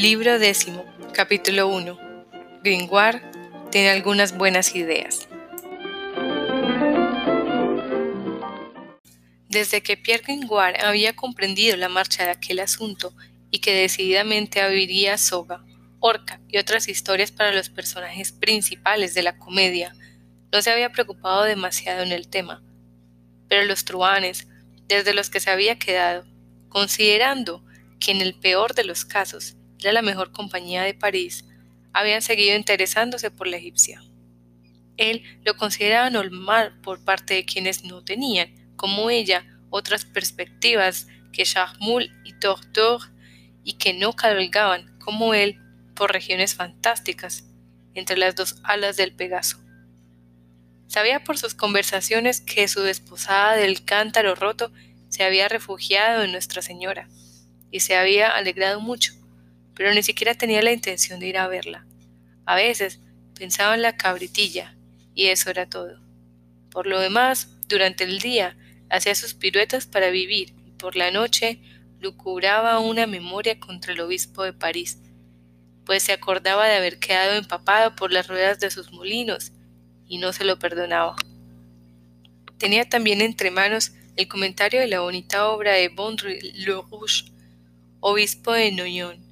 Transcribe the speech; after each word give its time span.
Libro 0.00 0.38
décimo, 0.38 0.84
capítulo 1.12 1.66
1. 1.66 1.98
Gringoire 2.62 3.20
tiene 3.72 3.90
algunas 3.90 4.38
buenas 4.38 4.76
ideas. 4.76 5.28
Desde 9.48 9.82
que 9.82 9.96
Pierre 9.96 10.22
Gringoire 10.22 10.78
había 10.84 11.16
comprendido 11.16 11.76
la 11.76 11.88
marcha 11.88 12.22
de 12.22 12.30
aquel 12.30 12.60
asunto 12.60 13.12
y 13.50 13.58
que 13.58 13.74
decididamente 13.74 14.60
abriría 14.60 15.18
soga, 15.18 15.64
orca 15.98 16.40
y 16.46 16.58
otras 16.58 16.86
historias 16.86 17.32
para 17.32 17.52
los 17.52 17.68
personajes 17.68 18.30
principales 18.30 19.14
de 19.14 19.24
la 19.24 19.36
comedia, 19.36 19.96
no 20.52 20.62
se 20.62 20.70
había 20.70 20.92
preocupado 20.92 21.42
demasiado 21.42 22.04
en 22.04 22.12
el 22.12 22.28
tema. 22.28 22.62
Pero 23.48 23.64
los 23.64 23.84
truanes, 23.84 24.46
desde 24.86 25.12
los 25.12 25.28
que 25.28 25.40
se 25.40 25.50
había 25.50 25.76
quedado, 25.76 26.24
considerando 26.68 27.64
que 27.98 28.12
en 28.12 28.20
el 28.20 28.38
peor 28.38 28.76
de 28.76 28.84
los 28.84 29.04
casos 29.04 29.57
era 29.80 29.92
la 29.92 30.02
mejor 30.02 30.32
compañía 30.32 30.82
de 30.82 30.94
París, 30.94 31.44
habían 31.92 32.22
seguido 32.22 32.56
interesándose 32.56 33.30
por 33.30 33.46
la 33.46 33.56
egipcia. 33.56 34.02
Él 34.96 35.22
lo 35.44 35.56
consideraba 35.56 36.10
normal 36.10 36.78
por 36.82 37.04
parte 37.04 37.34
de 37.34 37.44
quienes 37.44 37.84
no 37.84 38.02
tenían, 38.02 38.72
como 38.76 39.10
ella, 39.10 39.44
otras 39.70 40.04
perspectivas 40.04 41.06
que 41.32 41.44
Charmoul 41.44 42.10
y 42.24 42.32
Torture 42.34 43.04
y 43.64 43.74
que 43.74 43.94
no 43.94 44.14
cabalgaban, 44.14 44.98
como 44.98 45.34
él, 45.34 45.60
por 45.94 46.12
regiones 46.12 46.54
fantásticas, 46.54 47.44
entre 47.94 48.16
las 48.16 48.34
dos 48.34 48.60
alas 48.64 48.96
del 48.96 49.12
Pegaso. 49.12 49.58
Sabía 50.86 51.22
por 51.22 51.36
sus 51.36 51.54
conversaciones 51.54 52.40
que 52.40 52.66
su 52.66 52.80
desposada 52.80 53.56
del 53.56 53.84
cántaro 53.84 54.34
roto 54.34 54.72
se 55.08 55.22
había 55.22 55.48
refugiado 55.48 56.22
en 56.22 56.32
Nuestra 56.32 56.62
Señora, 56.62 57.08
y 57.70 57.80
se 57.80 57.96
había 57.96 58.30
alegrado 58.30 58.80
mucho, 58.80 59.12
pero 59.78 59.94
ni 59.94 60.02
siquiera 60.02 60.34
tenía 60.34 60.60
la 60.60 60.72
intención 60.72 61.20
de 61.20 61.28
ir 61.28 61.38
a 61.38 61.46
verla. 61.46 61.86
A 62.44 62.56
veces 62.56 63.00
pensaba 63.38 63.76
en 63.76 63.82
la 63.82 63.96
cabritilla, 63.96 64.76
y 65.14 65.26
eso 65.26 65.50
era 65.50 65.70
todo. 65.70 66.00
Por 66.72 66.88
lo 66.88 66.98
demás, 66.98 67.56
durante 67.68 68.02
el 68.02 68.18
día 68.18 68.56
hacía 68.90 69.14
sus 69.14 69.34
piruetas 69.34 69.86
para 69.86 70.10
vivir, 70.10 70.52
y 70.66 70.72
por 70.72 70.96
la 70.96 71.12
noche 71.12 71.60
lucubraba 72.00 72.80
una 72.80 73.06
memoria 73.06 73.60
contra 73.60 73.92
el 73.92 74.00
obispo 74.00 74.42
de 74.42 74.52
París, 74.52 74.98
pues 75.86 76.02
se 76.02 76.12
acordaba 76.12 76.66
de 76.66 76.76
haber 76.76 76.98
quedado 76.98 77.36
empapado 77.36 77.94
por 77.94 78.12
las 78.12 78.26
ruedas 78.26 78.58
de 78.58 78.72
sus 78.72 78.90
molinos, 78.92 79.52
y 80.08 80.18
no 80.18 80.32
se 80.32 80.44
lo 80.44 80.58
perdonaba. 80.58 81.14
Tenía 82.58 82.88
también 82.88 83.20
entre 83.20 83.52
manos 83.52 83.92
el 84.16 84.26
comentario 84.26 84.80
de 84.80 84.88
la 84.88 85.00
bonita 85.00 85.48
obra 85.48 85.74
de 85.74 85.88
Bondry 85.88 86.40
Le 86.40 86.64
Rouge, 86.66 87.30
obispo 88.00 88.52
de 88.52 88.72
Noyon, 88.72 89.27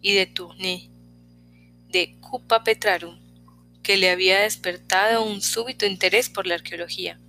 y 0.00 0.14
de 0.14 0.26
Tournai, 0.26 0.90
de 1.88 2.16
Cupa 2.20 2.64
Petrarum, 2.64 3.18
que 3.82 3.96
le 3.96 4.10
había 4.10 4.40
despertado 4.40 5.22
un 5.24 5.40
súbito 5.40 5.86
interés 5.86 6.28
por 6.28 6.46
la 6.46 6.56
arqueología, 6.56 7.20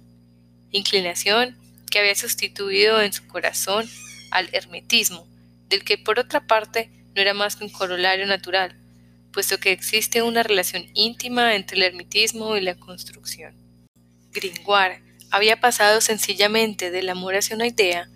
inclinación 0.72 1.58
que 1.90 2.00
había 2.00 2.16
sustituido 2.16 3.02
en 3.02 3.14
su 3.14 3.28
corazón 3.28 3.88
al 4.32 4.50
hermetismo, 4.52 5.28
del 5.70 5.84
que 5.84 5.98
por 5.98 6.20
otra 6.20 6.46
parte 6.48 6.90
no 7.16 7.22
era 7.22 7.34
más 7.34 7.56
que 7.56 7.64
un 7.64 7.70
corolario 7.70 8.26
natural, 8.26 8.76
puesto 9.32 9.60
que 9.60 9.72
existe 9.72 10.22
una 10.22 10.44
relación 10.44 10.86
íntima 10.94 11.56
entre 11.56 11.78
el 11.78 11.84
ermitismo 11.84 12.58
y 12.58 12.62
la 12.62 12.76
construcción. 12.76 13.56
Gringoire 14.32 15.04
había 15.32 15.60
pasado 15.60 16.02
sencillamente 16.02 16.92
del 16.92 17.10
amor 17.10 17.36
hacia 17.36 17.56
una 17.56 17.68
idea 17.68 18.10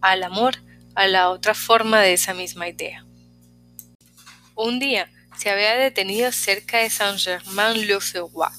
al 0.00 0.22
amor 0.22 0.56
a 0.94 1.06
la 1.08 1.30
otra 1.30 1.54
forma 1.54 2.00
de 2.00 2.12
esa 2.12 2.34
misma 2.34 2.68
idea. 2.68 3.07
Un 4.60 4.80
día 4.80 5.08
se 5.36 5.50
había 5.50 5.76
detenido 5.76 6.32
cerca 6.32 6.78
de 6.78 6.90
Saint-Germain-l'Auxerrois, 6.90 8.50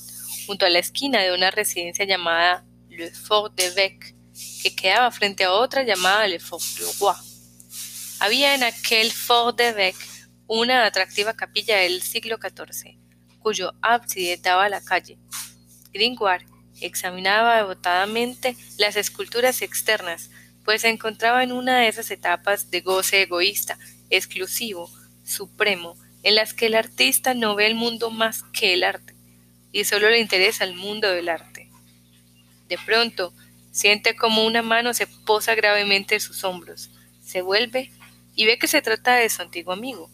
junto 0.48 0.66
a 0.66 0.70
la 0.70 0.80
esquina 0.80 1.22
de 1.22 1.34
una 1.34 1.52
residencia 1.52 2.06
llamada 2.06 2.64
Le 2.88 3.12
Fort 3.12 3.54
de 3.56 3.70
Bec, 3.72 4.16
que 4.64 4.74
quedaba 4.74 5.12
frente 5.12 5.44
a 5.44 5.52
otra 5.52 5.84
llamada 5.84 6.26
Le 6.26 6.40
Fort 6.40 6.64
du 6.78 6.86
Roi. 7.02 7.16
Había 8.22 8.56
en 8.56 8.64
aquel 8.64 9.12
Fort 9.12 9.58
de 9.58 9.74
Bec 9.74 9.98
una 10.48 10.86
atractiva 10.86 11.34
capilla 11.34 11.80
del 11.80 12.02
siglo 12.02 12.38
XIV, 12.38 12.98
cuyo 13.40 13.74
ábside 13.81 14.38
daba 14.38 14.64
a 14.64 14.70
la 14.70 14.81
calle. 14.81 15.20
Gringoire 15.92 16.46
examinaba 16.80 17.58
devotadamente 17.58 18.56
las 18.78 18.96
esculturas 18.96 19.62
externas, 19.62 20.30
pues 20.64 20.84
se 20.84 20.88
encontraba 20.88 21.44
en 21.44 21.52
una 21.52 21.80
de 21.80 21.90
esas 21.90 22.10
etapas 22.10 22.72
de 22.72 22.80
goce 22.80 23.24
egoísta, 23.24 23.78
exclusivo, 24.10 24.90
supremo, 25.30 25.96
en 26.24 26.36
las 26.36 26.54
que 26.54 26.66
el 26.66 26.76
artista 26.76 27.34
no 27.34 27.56
ve 27.56 27.68
el 27.68 27.76
mundo 27.76 28.10
más 28.10 28.44
que 28.52 28.74
el 28.74 28.84
arte, 28.84 29.16
y 29.72 29.86
solo 29.86 30.10
le 30.10 30.20
interesa 30.20 30.64
el 30.64 30.74
mundo 30.74 31.10
del 31.10 31.30
arte. 31.30 31.70
De 32.68 32.78
pronto, 32.78 33.34
siente 33.72 34.16
como 34.16 34.46
una 34.46 34.62
mano 34.62 34.94
se 34.94 35.08
posa 35.08 35.56
gravemente 35.56 36.16
en 36.16 36.22
sus 36.22 36.44
hombros, 36.44 36.90
se 37.24 37.42
vuelve 37.42 37.92
y 38.36 38.46
ve 38.46 38.58
que 38.58 38.68
se 38.68 38.82
trata 38.82 39.16
de 39.16 39.30
su 39.30 39.42
antiguo 39.42 39.74
amigo, 39.74 40.10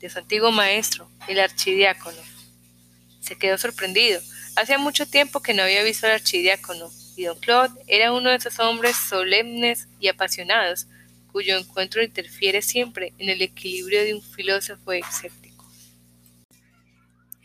de 0.00 0.10
su 0.10 0.18
antiguo 0.18 0.50
maestro, 0.50 1.10
el 1.28 1.40
archidiácono. 1.40 2.18
Se 3.20 3.36
quedó 3.36 3.56
sorprendido. 3.58 4.20
Hacía 4.56 4.78
mucho 4.78 5.06
tiempo 5.06 5.40
que 5.40 5.54
no 5.54 5.62
había 5.62 5.82
visto 5.82 6.06
al 6.06 6.12
archidiácono, 6.12 6.90
y 7.16 7.24
don 7.24 7.38
Claude 7.38 7.74
era 7.86 8.12
uno 8.12 8.30
de 8.30 8.36
esos 8.36 8.58
hombres 8.58 8.96
solemnes 8.96 9.88
y 10.00 10.08
apasionados 10.08 10.86
cuyo 11.34 11.58
encuentro 11.58 12.00
interfiere 12.00 12.62
siempre 12.62 13.12
en 13.18 13.28
el 13.28 13.42
equilibrio 13.42 14.04
de 14.04 14.14
un 14.14 14.22
filósofo 14.22 14.92
escéptico. 14.92 15.68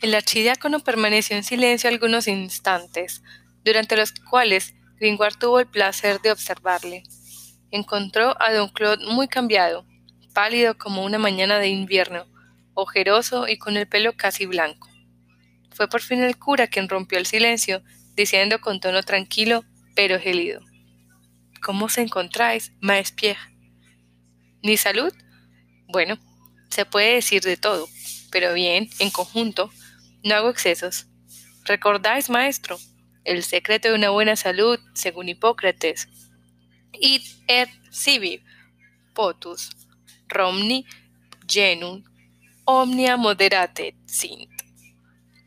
El 0.00 0.14
archidiácono 0.14 0.78
permaneció 0.78 1.36
en 1.36 1.42
silencio 1.42 1.90
algunos 1.90 2.28
instantes, 2.28 3.20
durante 3.64 3.96
los 3.96 4.12
cuales 4.12 4.74
Gringoire 5.00 5.34
tuvo 5.36 5.58
el 5.58 5.66
placer 5.66 6.20
de 6.20 6.30
observarle. 6.30 7.02
Encontró 7.72 8.40
a 8.40 8.52
don 8.52 8.68
Claude 8.68 9.04
muy 9.06 9.26
cambiado, 9.26 9.84
pálido 10.34 10.78
como 10.78 11.04
una 11.04 11.18
mañana 11.18 11.58
de 11.58 11.66
invierno, 11.66 12.26
ojeroso 12.74 13.48
y 13.48 13.58
con 13.58 13.76
el 13.76 13.88
pelo 13.88 14.16
casi 14.16 14.46
blanco. 14.46 14.88
Fue 15.72 15.88
por 15.88 16.00
fin 16.00 16.22
el 16.22 16.38
cura 16.38 16.68
quien 16.68 16.88
rompió 16.88 17.18
el 17.18 17.26
silencio, 17.26 17.82
diciendo 18.14 18.60
con 18.60 18.78
tono 18.78 19.02
tranquilo 19.02 19.64
pero 19.96 20.20
gélido. 20.20 20.60
¿Cómo 21.60 21.86
os 21.86 21.98
encontráis, 21.98 22.72
maes 22.80 23.10
Pierre? 23.10 23.49
¿Ni 24.62 24.76
salud? 24.76 25.12
Bueno, 25.88 26.18
se 26.68 26.84
puede 26.84 27.14
decir 27.14 27.42
de 27.42 27.56
todo, 27.56 27.88
pero 28.30 28.52
bien, 28.54 28.90
en 28.98 29.10
conjunto, 29.10 29.70
no 30.22 30.34
hago 30.34 30.50
excesos. 30.50 31.06
¿Recordáis, 31.64 32.30
maestro? 32.30 32.78
El 33.24 33.42
secreto 33.42 33.88
de 33.88 33.94
una 33.94 34.10
buena 34.10 34.36
salud, 34.36 34.78
según 34.94 35.28
Hipócrates. 35.28 36.08
Id 36.92 37.22
et 37.48 37.70
sibi, 37.90 38.42
potus, 39.14 39.70
romni 40.28 40.86
genum, 41.46 42.04
omnia 42.64 43.16
moderate 43.16 43.96
sint. 44.06 44.50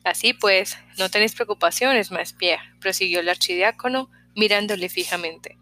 Así 0.04 0.34
pues, 0.34 0.78
no 0.98 1.10
tenéis 1.10 1.34
preocupaciones, 1.34 2.10
Pierre, 2.38 2.64
prosiguió 2.82 3.22
el 3.22 3.30
archidiácono, 3.30 4.10
mirándole 4.36 4.90
fijamente. 4.90 5.58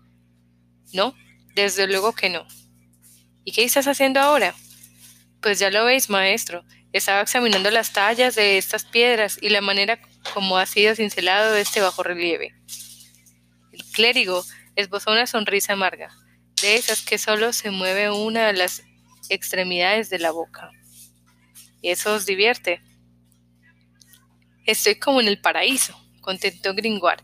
No, 0.93 1.13
desde 1.53 1.87
luego 1.87 2.13
que 2.13 2.29
no. 2.29 2.47
¿Y 3.43 3.51
qué 3.53 3.63
estás 3.63 3.87
haciendo 3.87 4.19
ahora? 4.19 4.53
Pues 5.41 5.59
ya 5.59 5.71
lo 5.71 5.85
veis, 5.85 6.09
maestro. 6.09 6.63
Estaba 6.93 7.21
examinando 7.21 7.71
las 7.71 7.93
tallas 7.93 8.35
de 8.35 8.57
estas 8.57 8.85
piedras 8.85 9.39
y 9.41 9.49
la 9.49 9.61
manera 9.61 9.99
como 10.33 10.57
ha 10.57 10.65
sido 10.65 10.95
cincelado 10.95 11.55
este 11.55 11.81
bajo 11.81 12.03
relieve. 12.03 12.53
El 13.71 13.83
clérigo 13.91 14.43
esbozó 14.75 15.11
una 15.11 15.25
sonrisa 15.25 15.73
amarga, 15.73 16.13
de 16.61 16.75
esas 16.75 17.01
que 17.01 17.17
solo 17.17 17.53
se 17.53 17.71
mueve 17.71 18.11
una 18.11 18.47
de 18.47 18.53
las 18.53 18.83
extremidades 19.29 20.09
de 20.09 20.19
la 20.19 20.31
boca. 20.31 20.69
¿Y 21.81 21.89
eso 21.89 22.13
os 22.13 22.25
divierte? 22.25 22.81
Estoy 24.65 24.95
como 24.95 25.21
en 25.21 25.27
el 25.27 25.41
paraíso, 25.41 25.99
contentó 26.21 26.75
Gringoire, 26.75 27.23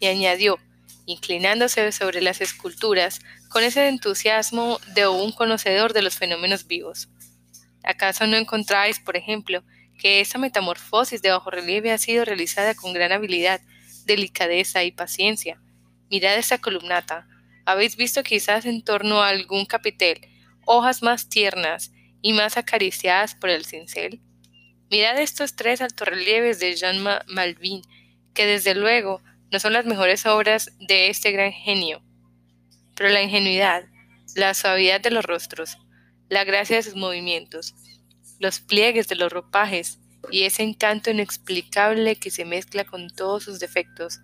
y 0.00 0.06
añadió, 0.06 0.58
inclinándose 1.06 1.92
sobre 1.92 2.20
las 2.20 2.40
esculturas 2.40 3.20
con 3.54 3.62
ese 3.62 3.86
entusiasmo 3.86 4.80
de 4.96 5.06
un 5.06 5.30
conocedor 5.30 5.92
de 5.92 6.02
los 6.02 6.16
fenómenos 6.16 6.66
vivos. 6.66 7.08
¿Acaso 7.84 8.26
no 8.26 8.36
encontráis, 8.36 8.98
por 8.98 9.16
ejemplo, 9.16 9.62
que 9.96 10.20
esa 10.20 10.38
metamorfosis 10.38 11.22
de 11.22 11.30
bajo 11.30 11.52
relieve 11.52 11.92
ha 11.92 11.98
sido 11.98 12.24
realizada 12.24 12.74
con 12.74 12.92
gran 12.92 13.12
habilidad, 13.12 13.60
delicadeza 14.06 14.82
y 14.82 14.90
paciencia? 14.90 15.62
Mirad 16.10 16.36
esa 16.36 16.58
columnata. 16.58 17.28
¿Habéis 17.64 17.96
visto 17.96 18.24
quizás 18.24 18.66
en 18.66 18.82
torno 18.82 19.22
a 19.22 19.28
algún 19.28 19.66
capitel 19.66 20.18
hojas 20.66 21.04
más 21.04 21.28
tiernas 21.28 21.92
y 22.22 22.32
más 22.32 22.56
acariciadas 22.56 23.36
por 23.36 23.50
el 23.50 23.64
cincel? 23.64 24.20
Mirad 24.90 25.20
estos 25.20 25.54
tres 25.54 25.80
altorrelieves 25.80 26.58
de 26.58 26.74
Jean 26.74 27.04
Malvin, 27.28 27.82
que 28.34 28.46
desde 28.46 28.74
luego 28.74 29.22
no 29.52 29.60
son 29.60 29.74
las 29.74 29.86
mejores 29.86 30.26
obras 30.26 30.72
de 30.80 31.08
este 31.08 31.30
gran 31.30 31.52
genio, 31.52 32.03
pero 32.94 33.08
la 33.08 33.22
ingenuidad, 33.22 33.84
la 34.34 34.54
suavidad 34.54 35.00
de 35.00 35.10
los 35.10 35.24
rostros, 35.24 35.78
la 36.28 36.44
gracia 36.44 36.76
de 36.76 36.82
sus 36.82 36.96
movimientos, 36.96 37.74
los 38.38 38.60
pliegues 38.60 39.08
de 39.08 39.16
los 39.16 39.32
ropajes 39.32 39.98
y 40.30 40.42
ese 40.42 40.62
encanto 40.62 41.10
inexplicable 41.10 42.16
que 42.16 42.30
se 42.30 42.44
mezcla 42.44 42.84
con 42.84 43.10
todos 43.10 43.44
sus 43.44 43.60
defectos, 43.60 44.20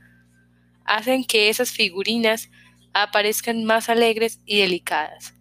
hacen 0.84 1.24
que 1.24 1.48
esas 1.48 1.70
figurinas 1.70 2.50
aparezcan 2.92 3.64
más 3.64 3.88
alegres 3.88 4.40
y 4.44 4.58
delicadas, 4.58 5.34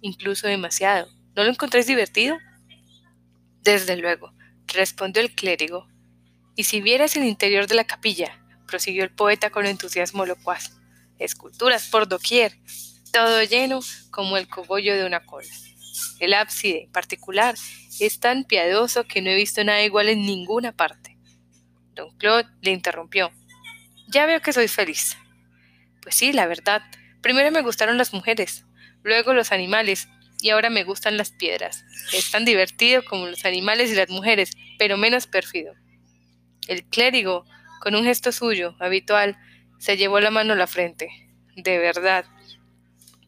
incluso 0.00 0.46
demasiado. 0.46 1.08
¿No 1.34 1.44
lo 1.44 1.50
encontréis 1.50 1.86
divertido? 1.86 2.38
Desde 3.62 3.96
luego, 3.96 4.32
respondió 4.68 5.22
el 5.22 5.34
clérigo. 5.34 5.88
Y 6.54 6.64
si 6.64 6.80
vieras 6.80 7.16
el 7.16 7.24
interior 7.24 7.66
de 7.66 7.74
la 7.74 7.84
capilla, 7.84 8.40
prosiguió 8.66 9.04
el 9.04 9.10
poeta 9.10 9.50
con 9.50 9.66
entusiasmo 9.66 10.24
locuaz, 10.24 10.72
esculturas 11.18 11.88
por 11.88 12.08
doquier, 12.08 12.58
todo 13.12 13.42
lleno 13.42 13.80
como 14.10 14.36
el 14.36 14.48
cogollo 14.48 14.94
de 14.94 15.06
una 15.06 15.24
cola. 15.24 15.48
El 16.20 16.34
ábside, 16.34 16.84
en 16.84 16.92
particular, 16.92 17.54
es 18.00 18.20
tan 18.20 18.44
piadoso 18.44 19.04
que 19.04 19.22
no 19.22 19.30
he 19.30 19.34
visto 19.34 19.64
nada 19.64 19.82
igual 19.82 20.08
en 20.08 20.26
ninguna 20.26 20.72
parte. 20.72 21.16
Don 21.94 22.16
Claude 22.18 22.48
le 22.60 22.72
interrumpió. 22.72 23.30
Ya 24.08 24.26
veo 24.26 24.40
que 24.40 24.52
sois 24.52 24.72
feliz. 24.72 25.16
Pues 26.02 26.14
sí, 26.14 26.32
la 26.32 26.46
verdad. 26.46 26.82
Primero 27.22 27.50
me 27.50 27.62
gustaron 27.62 27.98
las 27.98 28.12
mujeres, 28.12 28.64
luego 29.02 29.32
los 29.32 29.50
animales, 29.50 30.08
y 30.40 30.50
ahora 30.50 30.70
me 30.70 30.84
gustan 30.84 31.16
las 31.16 31.30
piedras. 31.30 31.84
Es 32.12 32.30
tan 32.30 32.44
divertido 32.44 33.02
como 33.04 33.26
los 33.26 33.44
animales 33.44 33.90
y 33.90 33.94
las 33.94 34.10
mujeres, 34.10 34.50
pero 34.78 34.96
menos 34.96 35.26
pérfido. 35.26 35.74
El 36.68 36.84
clérigo, 36.84 37.46
con 37.80 37.94
un 37.94 38.04
gesto 38.04 38.32
suyo, 38.32 38.76
habitual, 38.78 39.38
se 39.78 39.96
llevó 39.96 40.20
la 40.20 40.30
mano 40.30 40.52
a 40.52 40.56
la 40.56 40.66
frente. 40.66 41.08
De 41.56 41.78
verdad. 41.78 42.24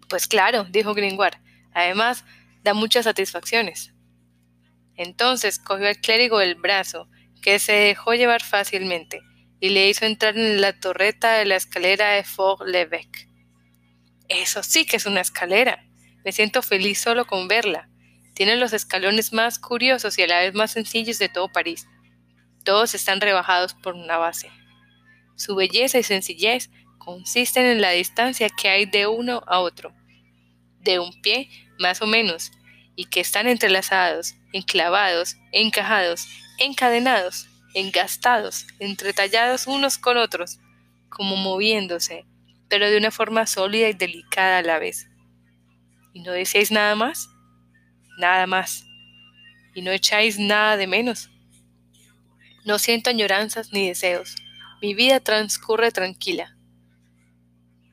Pues 0.09 0.27
claro, 0.27 0.65
dijo 0.65 0.95
Gringoire. 0.95 1.39
Además, 1.73 2.25
da 2.63 2.75
muchas 2.75 3.05
satisfacciones. 3.05 3.93
Entonces 4.97 5.59
cogió 5.59 5.87
al 5.87 5.99
clérigo 5.99 6.41
el 6.41 6.57
brazo, 6.57 7.09
que 7.41 7.59
se 7.59 7.73
dejó 7.73 8.15
llevar 8.15 8.43
fácilmente, 8.43 9.21
y 9.61 9.71
le 9.71 9.89
hizo 9.89 10.05
entrar 10.05 10.37
en 10.37 10.61
la 10.61 10.79
torreta 10.79 11.35
de 11.35 11.45
la 11.45 11.57
escalera 11.57 12.11
de 12.11 12.25
Fort-l'Évêque. 12.25 13.29
Eso 14.29 14.63
sí 14.63 14.85
que 14.85 14.97
es 14.97 15.07
una 15.07 15.21
escalera. 15.21 15.85
Me 16.25 16.33
siento 16.33 16.63
feliz 16.63 17.01
solo 17.01 17.27
con 17.27 17.49
verla. 17.49 17.89
Tiene 18.35 18.57
los 18.57 18.73
escalones 18.73 19.33
más 19.33 19.59
curiosos 19.59 20.19
y 20.19 20.23
a 20.23 20.27
la 20.27 20.41
vez 20.41 20.55
más 20.55 20.73
sencillos 20.73 21.19
de 21.19 21.29
todo 21.29 21.51
París. 21.51 21.87
Todos 22.65 22.95
están 22.95 23.21
rebajados 23.21 23.75
por 23.75 23.95
una 23.95 24.19
base. 24.19 24.51
Su 25.39 25.55
belleza 25.55 26.01
y 26.01 26.03
sencillez 26.03 26.69
consisten 26.99 27.65
en 27.65 27.81
la 27.81 27.91
distancia 27.91 28.49
que 28.51 28.69
hay 28.69 28.87
de 28.87 29.07
uno 29.07 29.45
a 29.47 29.61
otro, 29.61 29.95
de 30.81 30.99
un 30.99 31.23
pie 31.23 31.49
más 31.79 32.03
o 32.03 32.09
menos, 32.09 32.51
y 32.97 33.05
que 33.05 33.21
están 33.21 33.47
entrelazados, 33.47 34.35
enclavados, 34.53 35.37
encajados, 35.53 36.27
encadenados, 36.59 37.49
engastados, 37.73 38.67
entretallados 38.81 39.69
unos 39.69 39.97
con 39.97 40.17
otros, 40.17 40.59
como 41.09 41.37
moviéndose, 41.37 42.27
pero 42.69 42.91
de 42.91 42.99
una 42.99 43.13
forma 43.13 43.47
sólida 43.47 43.89
y 43.89 43.93
delicada 43.93 44.59
a 44.59 44.63
la 44.63 44.81
vez. 44.81 45.09
¿Y 46.15 46.21
no 46.23 46.33
deseáis 46.33 46.73
nada 46.73 46.97
más? 46.97 47.29
Nada 48.19 48.49
más. 48.49 48.85
¿Y 49.73 49.83
no 49.83 49.93
echáis 49.93 50.37
nada 50.37 50.77
de 50.77 50.89
menos? 50.89 51.31
No 52.65 52.81
siento 52.81 53.11
añoranzas 53.11 53.73
ni 53.73 53.87
deseos. 53.87 54.35
Mi 54.81 54.95
vida 54.95 55.19
transcurre 55.19 55.91
tranquila. 55.91 56.57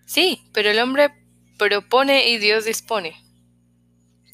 Sí, 0.06 0.44
pero 0.54 0.70
el 0.70 0.80
hombre 0.80 1.10
propone 1.58 2.30
y 2.30 2.38
Dios 2.38 2.66
dispone. 2.66 3.16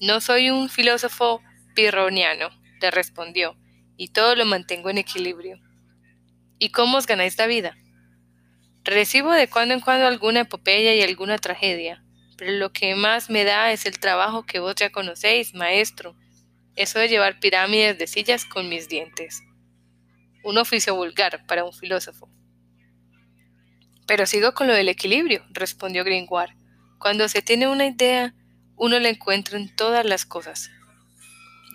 No 0.02 0.20
soy 0.20 0.50
un 0.50 0.68
filósofo 0.68 1.42
pirroniano, 1.76 2.50
le 2.82 2.92
respondió, 2.92 3.56
y 3.96 4.10
todo 4.10 4.36
lo 4.36 4.46
mantengo 4.46 4.90
en 4.90 4.98
equilibrio. 4.98 5.60
¿Y 6.60 6.70
cómo 6.70 6.98
os 6.98 7.08
ganáis 7.08 7.38
la 7.38 7.48
vida? 7.48 7.78
Recibo 8.84 9.32
de 9.32 9.48
cuando 9.48 9.74
en 9.74 9.80
cuando 9.80 10.08
alguna 10.08 10.42
epopeya 10.42 10.94
y 10.94 11.02
alguna 11.04 11.38
tragedia, 11.38 12.04
pero 12.38 12.52
lo 12.52 12.74
que 12.74 12.96
más 12.96 13.30
me 13.30 13.46
da 13.46 13.72
es 13.72 13.86
el 13.86 14.00
trabajo 14.00 14.44
que 14.46 14.60
vos 14.60 14.76
ya 14.76 14.92
conocéis, 14.92 15.54
maestro, 15.54 16.18
eso 16.76 17.00
de 17.00 17.08
llevar 17.08 17.40
pirámides 17.40 17.98
de 17.98 18.08
sillas 18.08 18.44
con 18.44 18.68
mis 18.68 18.90
dientes. 18.90 19.42
Un 20.44 20.58
oficio 20.58 20.96
vulgar 20.96 21.46
para 21.46 21.64
un 21.64 21.72
filósofo. 21.72 22.28
Pero 24.12 24.26
sigo 24.26 24.54
con 24.54 24.68
lo 24.68 24.74
del 24.74 24.90
equilibrio, 24.90 25.42
respondió 25.52 26.04
Gringoire. 26.04 26.54
Cuando 27.00 27.30
se 27.30 27.42
tiene 27.42 27.70
una 27.70 27.86
idea, 27.86 28.34
uno 28.76 29.00
la 29.00 29.08
encuentra 29.08 29.58
en 29.58 29.74
todas 29.74 30.06
las 30.06 30.26
cosas. 30.26 30.70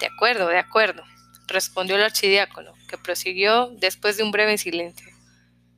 De 0.01 0.05
acuerdo, 0.05 0.47
de 0.49 0.59
acuerdo, 0.59 1.03
respondió 1.49 1.97
el 1.97 2.03
archidiácono, 2.03 2.75
que 2.91 2.99
prosiguió 2.99 3.71
después 3.79 4.19
de 4.19 4.23
un 4.23 4.33
breve 4.33 4.59
silencio. 4.59 5.09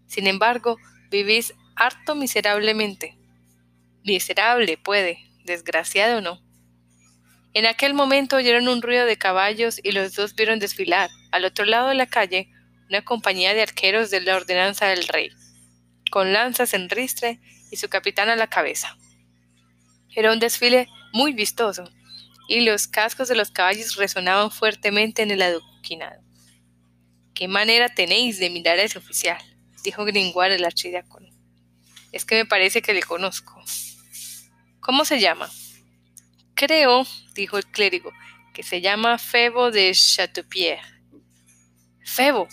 Sin 0.08 0.26
embargo, 0.26 0.78
vivís 1.12 1.55
harto 1.76 2.16
miserablemente. 2.16 3.16
Miserable, 4.02 4.78
puede, 4.78 5.20
desgraciado 5.44 6.20
no. 6.20 6.43
En 7.55 7.66
aquel 7.66 7.94
momento 7.94 8.34
oyeron 8.34 8.66
un 8.66 8.82
ruido 8.82 9.06
de 9.06 9.16
caballos 9.16 9.78
y 9.81 9.93
los 9.93 10.16
dos 10.16 10.34
vieron 10.34 10.58
desfilar, 10.58 11.08
al 11.31 11.44
otro 11.44 11.66
lado 11.66 11.90
de 11.90 11.94
la 11.94 12.06
calle, 12.06 12.50
una 12.88 13.02
compañía 13.02 13.55
de 13.55 13.62
arqueros 13.62 14.10
de 14.10 14.22
la 14.22 14.34
ordenanza 14.34 14.87
del 14.87 15.06
rey, 15.06 15.31
con 16.10 16.32
lanzas 16.32 16.75
en 16.75 16.88
ristre 16.88 17.40
y 17.70 17.76
su 17.76 17.88
capitán 17.88 18.28
a 18.28 18.37
la 18.37 18.49
cabeza. 18.49 18.96
Era 20.14 20.32
un 20.32 20.40
desfile 20.40 20.88
muy 21.12 21.32
vistoso, 21.32 21.84
y 22.49 22.60
los 22.60 22.88
cascos 22.88 23.28
de 23.28 23.37
los 23.37 23.50
caballos 23.50 23.96
resonaban 23.96 24.50
fuertemente 24.50 25.22
en 25.22 25.31
el 25.31 25.43
adoquinado. 25.43 26.22
¿Qué 27.34 27.46
manera 27.46 27.88
tenéis 27.88 28.38
de 28.38 28.50
mirar 28.50 28.78
a 28.78 28.82
ese 28.82 28.99
oficial? 28.99 29.38
dijo 29.84 30.05
Gringoire 30.05 30.56
el 30.56 30.64
archidiácono. 30.64 31.28
Es 32.10 32.25
que 32.25 32.37
me 32.37 32.46
parece 32.46 32.82
que 32.82 32.94
le 32.94 33.02
conozco. 33.02 33.62
¿Cómo 34.81 35.05
se 35.05 35.20
llama? 35.20 35.50
Creo, 36.55 37.06
dijo 37.34 37.58
el 37.58 37.66
clérigo, 37.66 38.10
que 38.55 38.62
se 38.62 38.81
llama 38.81 39.19
Febo 39.19 39.70
de 39.70 39.93
Chateaupied. 39.93 40.78
Febo, 42.02 42.49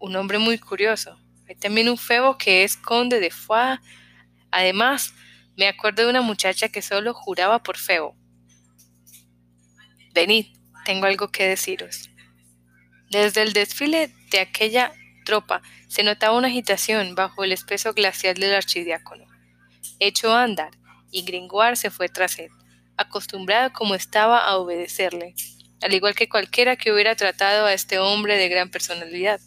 un 0.00 0.16
hombre 0.16 0.38
muy 0.38 0.58
curioso. 0.58 1.20
Hay 1.48 1.54
también 1.56 1.88
un 1.88 1.98
Febo 1.98 2.38
que 2.38 2.64
es 2.64 2.76
conde 2.76 3.20
de 3.20 3.30
Foix. 3.30 3.80
Además, 4.50 5.14
me 5.56 5.68
acuerdo 5.68 6.02
de 6.02 6.10
una 6.10 6.22
muchacha 6.22 6.68
que 6.68 6.82
solo 6.82 7.14
juraba 7.14 7.62
por 7.62 7.78
feo. 7.78 8.14
Venid, 10.12 10.46
tengo 10.84 11.06
algo 11.06 11.28
que 11.28 11.48
deciros. 11.48 12.10
Desde 13.10 13.42
el 13.42 13.52
desfile 13.52 14.12
de 14.30 14.40
aquella 14.40 14.92
tropa 15.24 15.62
se 15.88 16.02
notaba 16.02 16.36
una 16.36 16.48
agitación 16.48 17.14
bajo 17.14 17.44
el 17.44 17.52
espeso 17.52 17.94
glacial 17.94 18.34
del 18.34 18.54
archidiácono. 18.54 19.24
Echó 19.98 20.32
a 20.32 20.42
andar, 20.42 20.72
y 21.10 21.22
Gringoire 21.22 21.76
se 21.76 21.90
fue 21.90 22.08
tras 22.08 22.38
él, 22.38 22.50
acostumbrado 22.96 23.72
como 23.72 23.94
estaba 23.94 24.38
a 24.38 24.56
obedecerle, 24.56 25.34
al 25.82 25.94
igual 25.94 26.14
que 26.14 26.28
cualquiera 26.28 26.76
que 26.76 26.92
hubiera 26.92 27.14
tratado 27.14 27.66
a 27.66 27.72
este 27.72 27.98
hombre 27.98 28.36
de 28.36 28.48
gran 28.48 28.70
personalidad. 28.70 29.40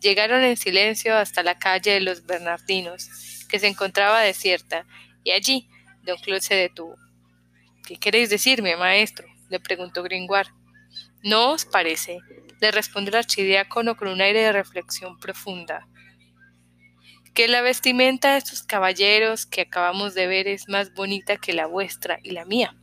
Llegaron 0.00 0.42
en 0.42 0.56
silencio 0.56 1.16
hasta 1.16 1.42
la 1.42 1.58
calle 1.58 1.92
de 1.92 2.00
los 2.00 2.24
Bernardinos, 2.24 3.46
que 3.48 3.58
se 3.58 3.68
encontraba 3.68 4.20
desierta, 4.20 4.86
y 5.24 5.32
allí 5.32 5.68
don 6.02 6.18
Claude 6.18 6.40
se 6.40 6.54
detuvo. 6.54 6.96
¿Qué 7.86 7.96
queréis 7.96 8.30
decirme, 8.30 8.76
maestro? 8.76 9.26
le 9.50 9.60
preguntó 9.60 10.02
Gringoire. 10.02 10.50
¿No 11.22 11.50
os 11.50 11.64
parece? 11.64 12.20
le 12.60 12.70
respondió 12.70 13.10
el 13.10 13.16
archidiácono 13.16 13.96
con 13.96 14.08
un 14.08 14.20
aire 14.20 14.40
de 14.40 14.52
reflexión 14.52 15.18
profunda. 15.18 15.86
Que 17.34 17.48
la 17.48 17.62
vestimenta 17.62 18.32
de 18.32 18.38
estos 18.38 18.62
caballeros 18.62 19.46
que 19.46 19.62
acabamos 19.62 20.14
de 20.14 20.26
ver 20.26 20.46
es 20.46 20.68
más 20.68 20.92
bonita 20.94 21.36
que 21.36 21.52
la 21.52 21.66
vuestra 21.66 22.20
y 22.22 22.30
la 22.30 22.44
mía. 22.44 22.76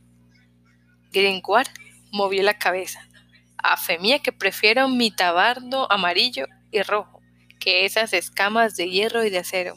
Gringoire 1.12 1.70
movió 2.12 2.42
la 2.42 2.58
cabeza. 2.58 3.08
A 3.56 3.76
fe 3.76 3.98
mía 3.98 4.20
que 4.20 4.32
prefiero 4.32 4.88
mi 4.88 5.10
tabardo 5.10 5.90
amarillo 5.90 6.46
y 6.70 6.82
rojo 6.82 7.18
que 7.58 7.84
esas 7.84 8.12
escamas 8.12 8.76
de 8.76 8.88
hierro 8.88 9.24
y 9.24 9.30
de 9.30 9.38
acero. 9.38 9.76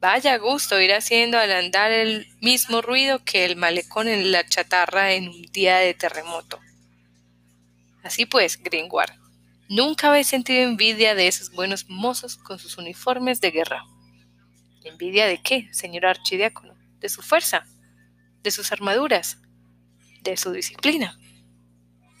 Vaya 0.00 0.36
gusto 0.38 0.80
ir 0.80 0.92
haciendo 0.92 1.38
al 1.38 1.50
andar 1.50 1.90
el 1.90 2.26
mismo 2.40 2.82
ruido 2.82 3.24
que 3.24 3.44
el 3.44 3.56
malecón 3.56 4.08
en 4.08 4.30
la 4.30 4.46
chatarra 4.46 5.12
en 5.12 5.28
un 5.28 5.42
día 5.52 5.78
de 5.78 5.94
terremoto. 5.94 6.60
Así 8.04 8.26
pues, 8.26 8.62
Gringoire, 8.62 9.14
nunca 9.68 10.08
habéis 10.08 10.28
sentido 10.28 10.62
envidia 10.62 11.14
de 11.14 11.26
esos 11.26 11.50
buenos 11.50 11.88
mozos 11.88 12.36
con 12.36 12.58
sus 12.58 12.78
uniformes 12.78 13.40
de 13.40 13.50
guerra. 13.50 13.82
¿Envidia 14.84 15.26
de 15.26 15.42
qué, 15.42 15.68
señor 15.72 16.06
archidiácono? 16.06 16.74
De 17.00 17.08
su 17.08 17.22
fuerza, 17.22 17.66
de 18.42 18.50
sus 18.50 18.70
armaduras, 18.70 19.38
de 20.22 20.36
su 20.36 20.52
disciplina. 20.52 21.18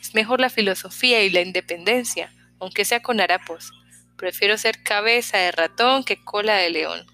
Es 0.00 0.14
mejor 0.14 0.40
la 0.40 0.50
filosofía 0.50 1.22
y 1.22 1.30
la 1.30 1.40
independencia, 1.40 2.32
aunque 2.60 2.84
sea 2.84 3.00
con 3.00 3.20
harapos. 3.20 3.72
Prefiero 4.16 4.56
ser 4.58 4.82
cabeza 4.82 5.38
de 5.38 5.52
ratón 5.52 6.04
que 6.04 6.22
cola 6.22 6.56
de 6.56 6.70
león. 6.70 7.06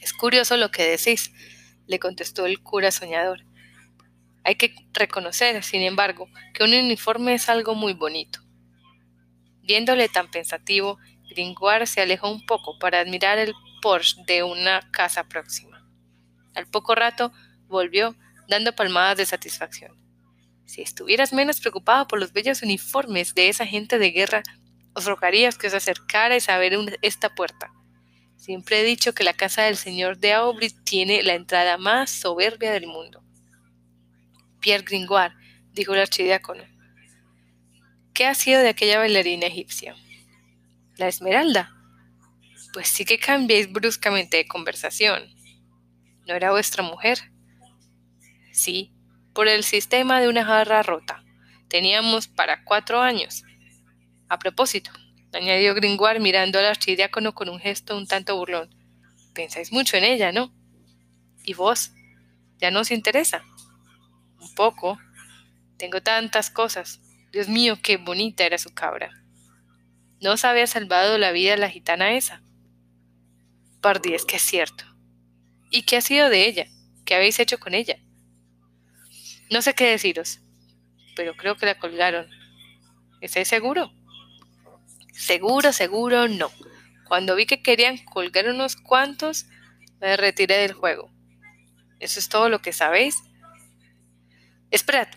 Es 0.00 0.12
curioso 0.12 0.56
lo 0.56 0.70
que 0.70 0.82
decís, 0.84 1.32
le 1.86 1.98
contestó 1.98 2.46
el 2.46 2.62
cura 2.62 2.90
soñador. 2.90 3.44
Hay 4.44 4.56
que 4.56 4.74
reconocer, 4.92 5.62
sin 5.62 5.82
embargo, 5.82 6.28
que 6.52 6.64
un 6.64 6.74
uniforme 6.74 7.34
es 7.34 7.48
algo 7.48 7.74
muy 7.74 7.92
bonito. 7.92 8.40
Viéndole 9.62 10.08
tan 10.08 10.30
pensativo, 10.30 10.98
Gringoire 11.30 11.86
se 11.86 12.00
alejó 12.00 12.30
un 12.30 12.44
poco 12.46 12.78
para 12.78 13.00
admirar 13.00 13.38
el 13.38 13.54
Porsche 13.80 14.22
de 14.26 14.42
una 14.42 14.90
casa 14.90 15.28
próxima. 15.28 15.88
Al 16.54 16.66
poco 16.66 16.94
rato 16.94 17.32
volvió, 17.68 18.16
dando 18.48 18.74
palmadas 18.74 19.16
de 19.16 19.26
satisfacción. 19.26 20.01
Si 20.64 20.82
estuvieras 20.82 21.32
menos 21.32 21.60
preocupado 21.60 22.06
por 22.06 22.18
los 22.18 22.32
bellos 22.32 22.62
uniformes 22.62 23.34
de 23.34 23.48
esa 23.48 23.66
gente 23.66 23.98
de 23.98 24.10
guerra, 24.10 24.42
os 24.94 25.06
rogarías 25.06 25.56
que 25.56 25.66
os 25.66 25.74
acercarais 25.74 26.48
a 26.48 26.58
ver 26.58 26.98
esta 27.02 27.34
puerta. 27.34 27.72
Siempre 28.36 28.80
he 28.80 28.84
dicho 28.84 29.14
que 29.14 29.24
la 29.24 29.34
casa 29.34 29.62
del 29.62 29.76
señor 29.76 30.18
de 30.18 30.32
Aubry 30.32 30.70
tiene 30.84 31.22
la 31.22 31.34
entrada 31.34 31.78
más 31.78 32.10
soberbia 32.10 32.72
del 32.72 32.86
mundo. 32.86 33.22
Pierre 34.60 34.84
Gringoire, 34.84 35.34
dijo 35.72 35.94
el 35.94 36.00
archidiácono. 36.00 36.64
¿Qué 38.14 38.26
ha 38.26 38.34
sido 38.34 38.60
de 38.60 38.68
aquella 38.68 38.98
bailarina 38.98 39.46
egipcia? 39.46 39.94
La 40.96 41.08
Esmeralda. 41.08 41.74
Pues 42.72 42.88
sí 42.88 43.04
que 43.04 43.18
cambiéis 43.18 43.70
bruscamente 43.72 44.36
de 44.38 44.48
conversación. 44.48 45.22
¿No 46.26 46.34
era 46.34 46.50
vuestra 46.50 46.82
mujer? 46.82 47.18
Sí, 48.52 48.92
por 49.34 49.48
el 49.48 49.64
sistema 49.64 50.20
de 50.20 50.28
una 50.28 50.44
jarra 50.44 50.82
rota. 50.82 51.24
Teníamos 51.68 52.28
para 52.28 52.64
cuatro 52.64 53.00
años. 53.00 53.44
A 54.28 54.38
propósito, 54.38 54.90
añadió 55.32 55.74
Gringoire 55.74 56.20
mirando 56.20 56.58
al 56.58 56.66
archidiácono 56.66 57.34
con 57.34 57.48
un 57.48 57.58
gesto 57.58 57.96
un 57.96 58.06
tanto 58.06 58.36
burlón. 58.36 58.74
Pensáis 59.34 59.72
mucho 59.72 59.96
en 59.96 60.04
ella, 60.04 60.32
¿no? 60.32 60.52
¿Y 61.44 61.54
vos? 61.54 61.92
¿Ya 62.58 62.70
no 62.70 62.80
os 62.80 62.90
interesa? 62.90 63.42
Un 64.38 64.54
poco. 64.54 64.98
Tengo 65.78 66.02
tantas 66.02 66.50
cosas. 66.50 67.00
Dios 67.32 67.48
mío, 67.48 67.78
qué 67.82 67.96
bonita 67.96 68.44
era 68.44 68.58
su 68.58 68.74
cabra. 68.74 69.10
¿No 70.20 70.32
os 70.32 70.44
había 70.44 70.66
salvado 70.66 71.18
la 71.18 71.32
vida 71.32 71.56
la 71.56 71.70
gitana 71.70 72.12
esa? 72.12 72.42
Pardi, 73.80 74.14
es 74.14 74.24
que 74.24 74.36
es 74.36 74.42
cierto. 74.42 74.84
¿Y 75.70 75.82
qué 75.82 75.96
ha 75.96 76.00
sido 76.02 76.28
de 76.28 76.46
ella? 76.46 76.66
¿Qué 77.04 77.14
habéis 77.14 77.40
hecho 77.40 77.58
con 77.58 77.74
ella? 77.74 77.98
No 79.52 79.60
sé 79.60 79.74
qué 79.74 79.90
deciros, 79.90 80.40
pero 81.14 81.36
creo 81.36 81.58
que 81.58 81.66
la 81.66 81.78
colgaron. 81.78 82.26
¿Estáis 83.20 83.48
seguro? 83.48 83.92
Seguro, 85.12 85.74
seguro, 85.74 86.26
no. 86.26 86.50
Cuando 87.06 87.36
vi 87.36 87.44
que 87.44 87.62
querían 87.62 87.98
colgar 87.98 88.48
unos 88.48 88.76
cuantos, 88.76 89.44
me 90.00 90.16
retiré 90.16 90.56
del 90.56 90.72
juego. 90.72 91.10
¿Eso 92.00 92.18
es 92.18 92.30
todo 92.30 92.48
lo 92.48 92.62
que 92.62 92.72
sabéis? 92.72 93.22
Esperad. 94.70 95.08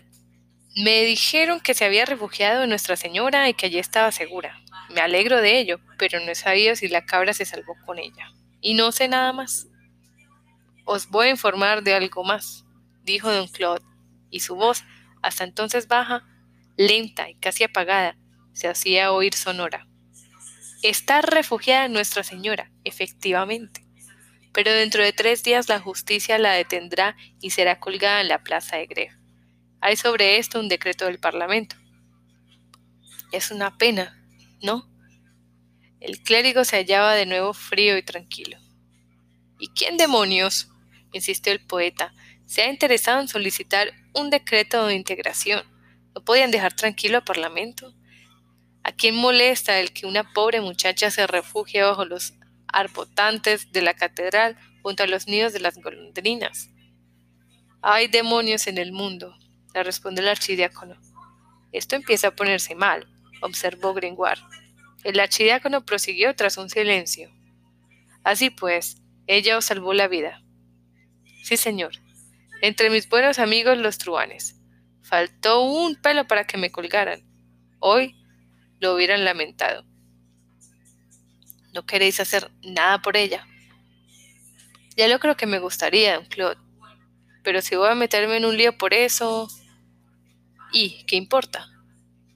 Me 0.76 1.04
dijeron 1.04 1.60
que 1.60 1.72
se 1.72 1.86
había 1.86 2.04
refugiado 2.04 2.64
en 2.64 2.68
Nuestra 2.68 2.96
Señora 2.96 3.48
y 3.48 3.54
que 3.54 3.64
allí 3.64 3.78
estaba 3.78 4.12
segura. 4.12 4.60
Me 4.90 5.00
alegro 5.00 5.40
de 5.40 5.58
ello, 5.58 5.80
pero 5.96 6.20
no 6.20 6.30
he 6.30 6.34
sabido 6.34 6.76
si 6.76 6.88
la 6.88 7.06
cabra 7.06 7.32
se 7.32 7.46
salvó 7.46 7.74
con 7.86 7.98
ella. 7.98 8.30
Y 8.60 8.74
no 8.74 8.92
sé 8.92 9.08
nada 9.08 9.32
más. 9.32 9.66
Os 10.84 11.08
voy 11.08 11.28
a 11.28 11.30
informar 11.30 11.82
de 11.82 11.94
algo 11.94 12.22
más, 12.22 12.66
dijo 13.02 13.32
don 13.32 13.48
Claude, 13.48 13.85
y 14.30 14.40
su 14.40 14.56
voz, 14.56 14.84
hasta 15.22 15.44
entonces 15.44 15.88
baja, 15.88 16.24
lenta 16.76 17.28
y 17.30 17.34
casi 17.36 17.64
apagada, 17.64 18.16
se 18.52 18.68
hacía 18.68 19.12
oír 19.12 19.34
sonora. 19.34 19.86
Está 20.82 21.20
refugiada 21.22 21.88
Nuestra 21.88 22.22
Señora, 22.22 22.70
efectivamente, 22.84 23.84
pero 24.52 24.72
dentro 24.72 25.02
de 25.02 25.12
tres 25.12 25.42
días 25.42 25.68
la 25.68 25.80
justicia 25.80 26.38
la 26.38 26.52
detendrá 26.52 27.16
y 27.40 27.50
será 27.50 27.80
colgada 27.80 28.20
en 28.20 28.28
la 28.28 28.42
plaza 28.42 28.76
de 28.76 28.86
Greve. 28.86 29.16
Hay 29.80 29.96
sobre 29.96 30.38
esto 30.38 30.58
un 30.58 30.68
decreto 30.68 31.04
del 31.04 31.18
Parlamento. 31.18 31.76
Es 33.32 33.50
una 33.50 33.76
pena, 33.76 34.22
¿no? 34.62 34.88
El 36.00 36.22
clérigo 36.22 36.64
se 36.64 36.76
hallaba 36.76 37.14
de 37.14 37.26
nuevo 37.26 37.52
frío 37.52 37.96
y 37.98 38.02
tranquilo. 38.02 38.58
¿Y 39.58 39.68
quién 39.68 39.96
demonios? 39.96 40.68
insistió 41.12 41.52
el 41.52 41.60
poeta, 41.60 42.12
se 42.46 42.62
ha 42.62 42.70
interesado 42.70 43.20
en 43.20 43.28
solicitar 43.28 43.92
un 44.14 44.30
decreto 44.30 44.86
de 44.86 44.94
integración. 44.94 45.62
¿No 46.14 46.24
podían 46.24 46.50
dejar 46.50 46.74
tranquilo 46.74 47.18
al 47.18 47.24
Parlamento? 47.24 47.92
¿A 48.82 48.92
quién 48.92 49.16
molesta 49.16 49.80
el 49.80 49.92
que 49.92 50.06
una 50.06 50.32
pobre 50.32 50.60
muchacha 50.60 51.10
se 51.10 51.26
refugie 51.26 51.82
bajo 51.82 52.04
los 52.04 52.34
arbotantes 52.68 53.72
de 53.72 53.82
la 53.82 53.94
catedral 53.94 54.56
junto 54.82 55.02
a 55.02 55.06
los 55.08 55.26
nidos 55.26 55.52
de 55.52 55.60
las 55.60 55.76
golondrinas? 55.76 56.70
Hay 57.82 58.06
demonios 58.06 58.68
en 58.68 58.78
el 58.78 58.92
mundo, 58.92 59.36
le 59.74 59.82
respondió 59.82 60.22
el 60.22 60.30
archidiácono. 60.30 60.96
Esto 61.72 61.96
empieza 61.96 62.28
a 62.28 62.36
ponerse 62.36 62.74
mal, 62.74 63.06
observó 63.42 63.92
Gringoire. 63.92 64.40
El 65.04 65.20
archidiácono 65.20 65.84
prosiguió 65.84 66.34
tras 66.34 66.56
un 66.56 66.70
silencio. 66.70 67.30
Así 68.24 68.50
pues, 68.50 69.02
ella 69.26 69.58
os 69.58 69.64
salvó 69.66 69.92
la 69.94 70.08
vida. 70.08 70.42
Sí, 71.42 71.56
señor. 71.56 72.05
Entre 72.62 72.90
mis 72.90 73.08
buenos 73.08 73.38
amigos 73.38 73.78
los 73.78 73.98
truanes. 73.98 74.56
Faltó 75.02 75.62
un 75.62 75.94
pelo 75.96 76.26
para 76.26 76.46
que 76.46 76.58
me 76.58 76.72
colgaran. 76.72 77.22
Hoy 77.78 78.16
lo 78.80 78.94
hubieran 78.94 79.24
lamentado. 79.24 79.84
¿No 81.72 81.84
queréis 81.84 82.18
hacer 82.20 82.50
nada 82.62 83.02
por 83.02 83.16
ella? 83.16 83.46
Ya 84.96 85.08
lo 85.08 85.18
creo 85.18 85.36
que 85.36 85.46
me 85.46 85.58
gustaría, 85.58 86.14
don 86.14 86.24
Claude. 86.24 86.56
Pero 87.42 87.60
si 87.60 87.76
voy 87.76 87.90
a 87.90 87.94
meterme 87.94 88.38
en 88.38 88.46
un 88.46 88.56
lío 88.56 88.76
por 88.76 88.94
eso... 88.94 89.48
¿Y 90.72 91.04
qué 91.04 91.16
importa? 91.16 91.68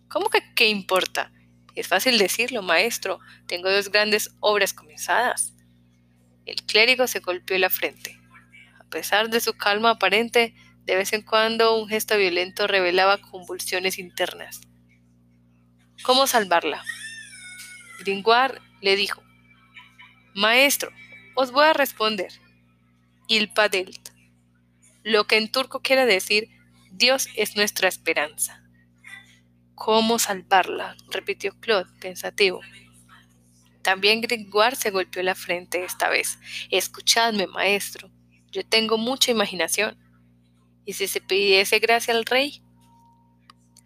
¿Cómo 0.09 0.29
que 0.29 0.43
qué 0.55 0.69
importa? 0.69 1.33
Es 1.75 1.89
fácil 1.89 2.19
decirlo, 2.19 2.63
maestro. 2.63 3.19
Tengo 3.47 3.71
dos 3.71 3.91
grandes 3.91 4.31
obras 4.41 4.75
comenzadas. 4.75 5.55
El 6.45 6.57
clérigo 6.63 7.07
se 7.07 7.21
golpeó 7.21 7.59
la 7.59 7.71
frente. 7.71 8.20
Pesar 8.91 9.31
de 9.31 9.41
su 9.41 9.55
calma 9.55 9.91
aparente, 9.91 10.55
de 10.85 10.97
vez 10.97 11.13
en 11.13 11.23
cuando 11.23 11.77
un 11.77 11.89
gesto 11.89 12.17
violento 12.17 12.67
revelaba 12.67 13.19
convulsiones 13.19 13.99
internas. 13.99 14.61
¿Cómo 16.03 16.27
salvarla? 16.27 16.83
Gringoire 18.01 18.61
le 18.81 18.97
dijo, 18.97 19.23
Maestro, 20.35 20.91
os 21.35 21.53
voy 21.53 21.67
a 21.67 21.73
responder. 21.73 22.33
Il 23.29 23.53
padelt. 23.53 24.11
Lo 25.03 25.27
que 25.27 25.37
en 25.37 25.51
turco 25.53 25.81
quiere 25.81 26.07
decir, 26.07 26.49
Dios 26.91 27.29
es 27.37 27.57
nuestra 27.57 27.89
esperanza. 27.89 28.63
¿Cómo 29.75 30.19
salvarla? 30.19 30.97
repitió 31.11 31.59
Claude, 31.61 31.91
pensativo. 32.01 32.61
También 33.83 34.21
Gringoire 34.21 34.77
se 34.77 34.91
golpeó 34.91 35.23
la 35.23 35.35
frente 35.35 35.85
esta 35.85 36.09
vez. 36.09 36.39
Escuchadme, 36.71 37.47
maestro, 37.47 38.11
yo 38.51 38.67
tengo 38.67 38.99
mucha 38.99 39.31
imaginación. 39.31 39.99
¿Y 40.85 40.95
si 40.95 41.07
se 41.07 41.21
pidiese 41.21 41.79
gracia 41.79 42.15
al 42.15 42.25
rey? 42.25 42.63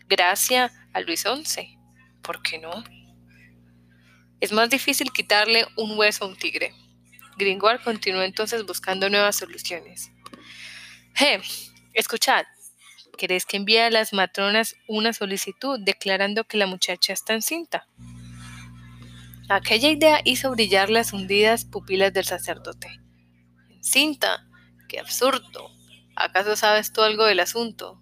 Gracia 0.08 0.72
a 0.92 1.00
Luis 1.00 1.22
XI. 1.22 1.78
¿Por 2.22 2.42
qué 2.42 2.58
no? 2.58 2.84
Es 4.40 4.52
más 4.52 4.70
difícil 4.70 5.12
quitarle 5.12 5.66
un 5.76 5.98
hueso 5.98 6.24
a 6.24 6.28
un 6.28 6.36
tigre. 6.36 6.74
Gringoire 7.36 7.82
continuó 7.82 8.22
entonces 8.22 8.64
buscando 8.64 9.10
nuevas 9.10 9.36
soluciones. 9.36 10.10
¡Eh! 11.20 11.40
Escuchad. 11.92 12.44
¿Queréis 13.16 13.46
que 13.46 13.56
envíe 13.56 13.78
a 13.78 13.90
las 13.90 14.12
matronas 14.12 14.74
una 14.88 15.12
solicitud 15.12 15.78
declarando 15.80 16.44
que 16.44 16.56
la 16.56 16.66
muchacha 16.66 17.12
está 17.12 17.34
encinta? 17.34 17.86
Aquella 19.48 19.90
idea 19.90 20.20
hizo 20.24 20.50
brillar 20.50 20.90
las 20.90 21.12
hundidas 21.12 21.64
pupilas 21.64 22.12
del 22.12 22.24
sacerdote. 22.24 23.00
¿Encinta? 23.70 24.46
¡Qué 24.94 25.00
absurdo! 25.00 25.72
¿Acaso 26.14 26.54
sabes 26.54 26.92
tú 26.92 27.02
algo 27.02 27.24
del 27.24 27.40
asunto? 27.40 28.00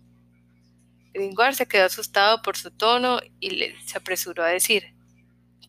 Gringoire 1.14 1.54
se 1.54 1.66
quedó 1.66 1.86
asustado 1.86 2.42
por 2.42 2.58
su 2.58 2.70
tono 2.70 3.18
y 3.40 3.48
le, 3.48 3.80
se 3.86 3.96
apresuró 3.96 4.44
a 4.44 4.48
decir, 4.48 4.94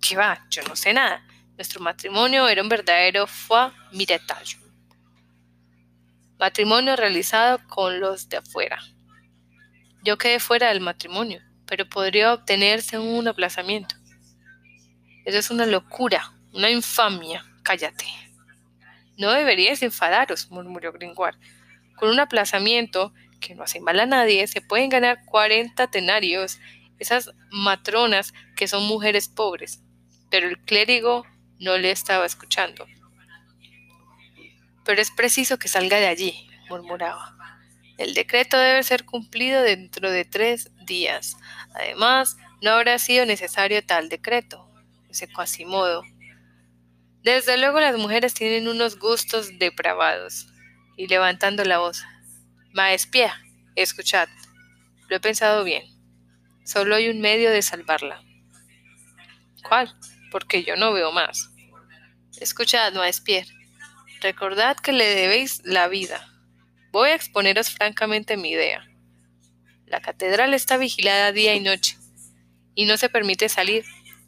¿qué 0.01 0.17
va? 0.17 0.45
Yo 0.49 0.63
no 0.63 0.75
sé 0.75 0.93
nada. 0.93 1.25
Nuestro 1.55 1.79
matrimonio 1.79 2.49
era 2.49 2.61
un 2.61 2.67
verdadero 2.67 3.25
foie 3.25 3.71
miretage. 3.93 4.57
Matrimonio 6.37 6.97
realizado 6.97 7.65
con 7.69 8.01
los 8.01 8.27
de 8.27 8.35
afuera. 8.35 8.83
Yo 10.03 10.17
quedé 10.17 10.41
fuera 10.41 10.67
del 10.67 10.81
matrimonio, 10.81 11.41
pero 11.65 11.87
podría 11.87 12.33
obtenerse 12.33 12.99
un 12.99 13.29
aplazamiento. 13.29 13.95
Eso 15.23 15.37
es 15.37 15.49
una 15.51 15.65
locura, 15.65 16.33
una 16.51 16.69
infamia. 16.69 17.45
Cállate. 17.63 18.07
No 19.17 19.31
deberíais 19.31 19.81
enfadaros, 19.83 20.49
murmuró 20.49 20.91
Gringoire. 20.91 21.37
Con 21.95 22.09
un 22.09 22.19
aplazamiento 22.19 23.13
que 23.39 23.55
no 23.55 23.63
hace 23.63 23.79
mal 23.79 23.99
a 23.99 24.05
nadie, 24.05 24.47
se 24.47 24.61
pueden 24.61 24.89
ganar 24.89 25.25
40 25.25 25.87
tenarios 25.87 26.59
esas 26.99 27.31
matronas 27.51 28.33
que 28.55 28.67
son 28.67 28.85
mujeres 28.85 29.27
pobres. 29.27 29.81
Pero 30.29 30.47
el 30.47 30.59
clérigo 30.59 31.25
no 31.59 31.77
le 31.77 31.91
estaba 31.91 32.25
escuchando. 32.25 32.87
Pero 34.83 35.01
es 35.01 35.11
preciso 35.11 35.57
que 35.57 35.67
salga 35.67 35.97
de 35.97 36.07
allí, 36.07 36.47
murmuraba. 36.69 37.37
El 37.97 38.13
decreto 38.13 38.57
debe 38.57 38.83
ser 38.83 39.05
cumplido 39.05 39.61
dentro 39.61 40.11
de 40.11 40.25
tres 40.25 40.71
días. 40.85 41.37
Además, 41.75 42.37
no 42.61 42.71
habrá 42.71 42.97
sido 42.97 43.25
necesario 43.25 43.85
tal 43.85 44.09
decreto. 44.09 44.67
Ese 45.09 45.27
Quasimodo. 45.27 46.03
Desde 47.23 47.57
luego 47.57 47.79
las 47.79 47.97
mujeres 47.97 48.33
tienen 48.33 48.67
unos 48.67 48.99
gustos 48.99 49.57
depravados. 49.57 50.47
Y 50.97 51.07
levantando 51.07 51.63
la 51.63 51.79
voz. 51.79 52.03
Maespia, 52.73 53.41
escuchad. 53.75 54.27
Lo 55.07 55.15
he 55.15 55.19
pensado 55.19 55.63
bien. 55.63 55.83
Solo 56.65 56.95
hay 56.95 57.09
un 57.09 57.21
medio 57.21 57.49
de 57.49 57.61
salvarla. 57.61 58.21
¿Cuál? 59.63 59.95
Porque 60.31 60.63
yo 60.63 60.75
no 60.75 60.91
veo 60.91 61.11
más. 61.11 61.49
Escuchad, 62.39 62.93
Maespier. 62.93 63.47
Recordad 64.21 64.77
que 64.77 64.91
le 64.91 65.05
debéis 65.05 65.61
la 65.63 65.87
vida. 65.87 66.29
Voy 66.91 67.09
a 67.09 67.15
exponeros 67.15 67.69
francamente 67.69 68.37
mi 68.37 68.51
idea. 68.51 68.87
La 69.85 70.01
catedral 70.01 70.53
está 70.53 70.77
vigilada 70.77 71.31
día 71.31 71.55
y 71.55 71.59
noche, 71.59 71.97
y 72.75 72.85
no 72.85 72.97
se 72.97 73.09
permite 73.09 73.49
salir, 73.49 73.85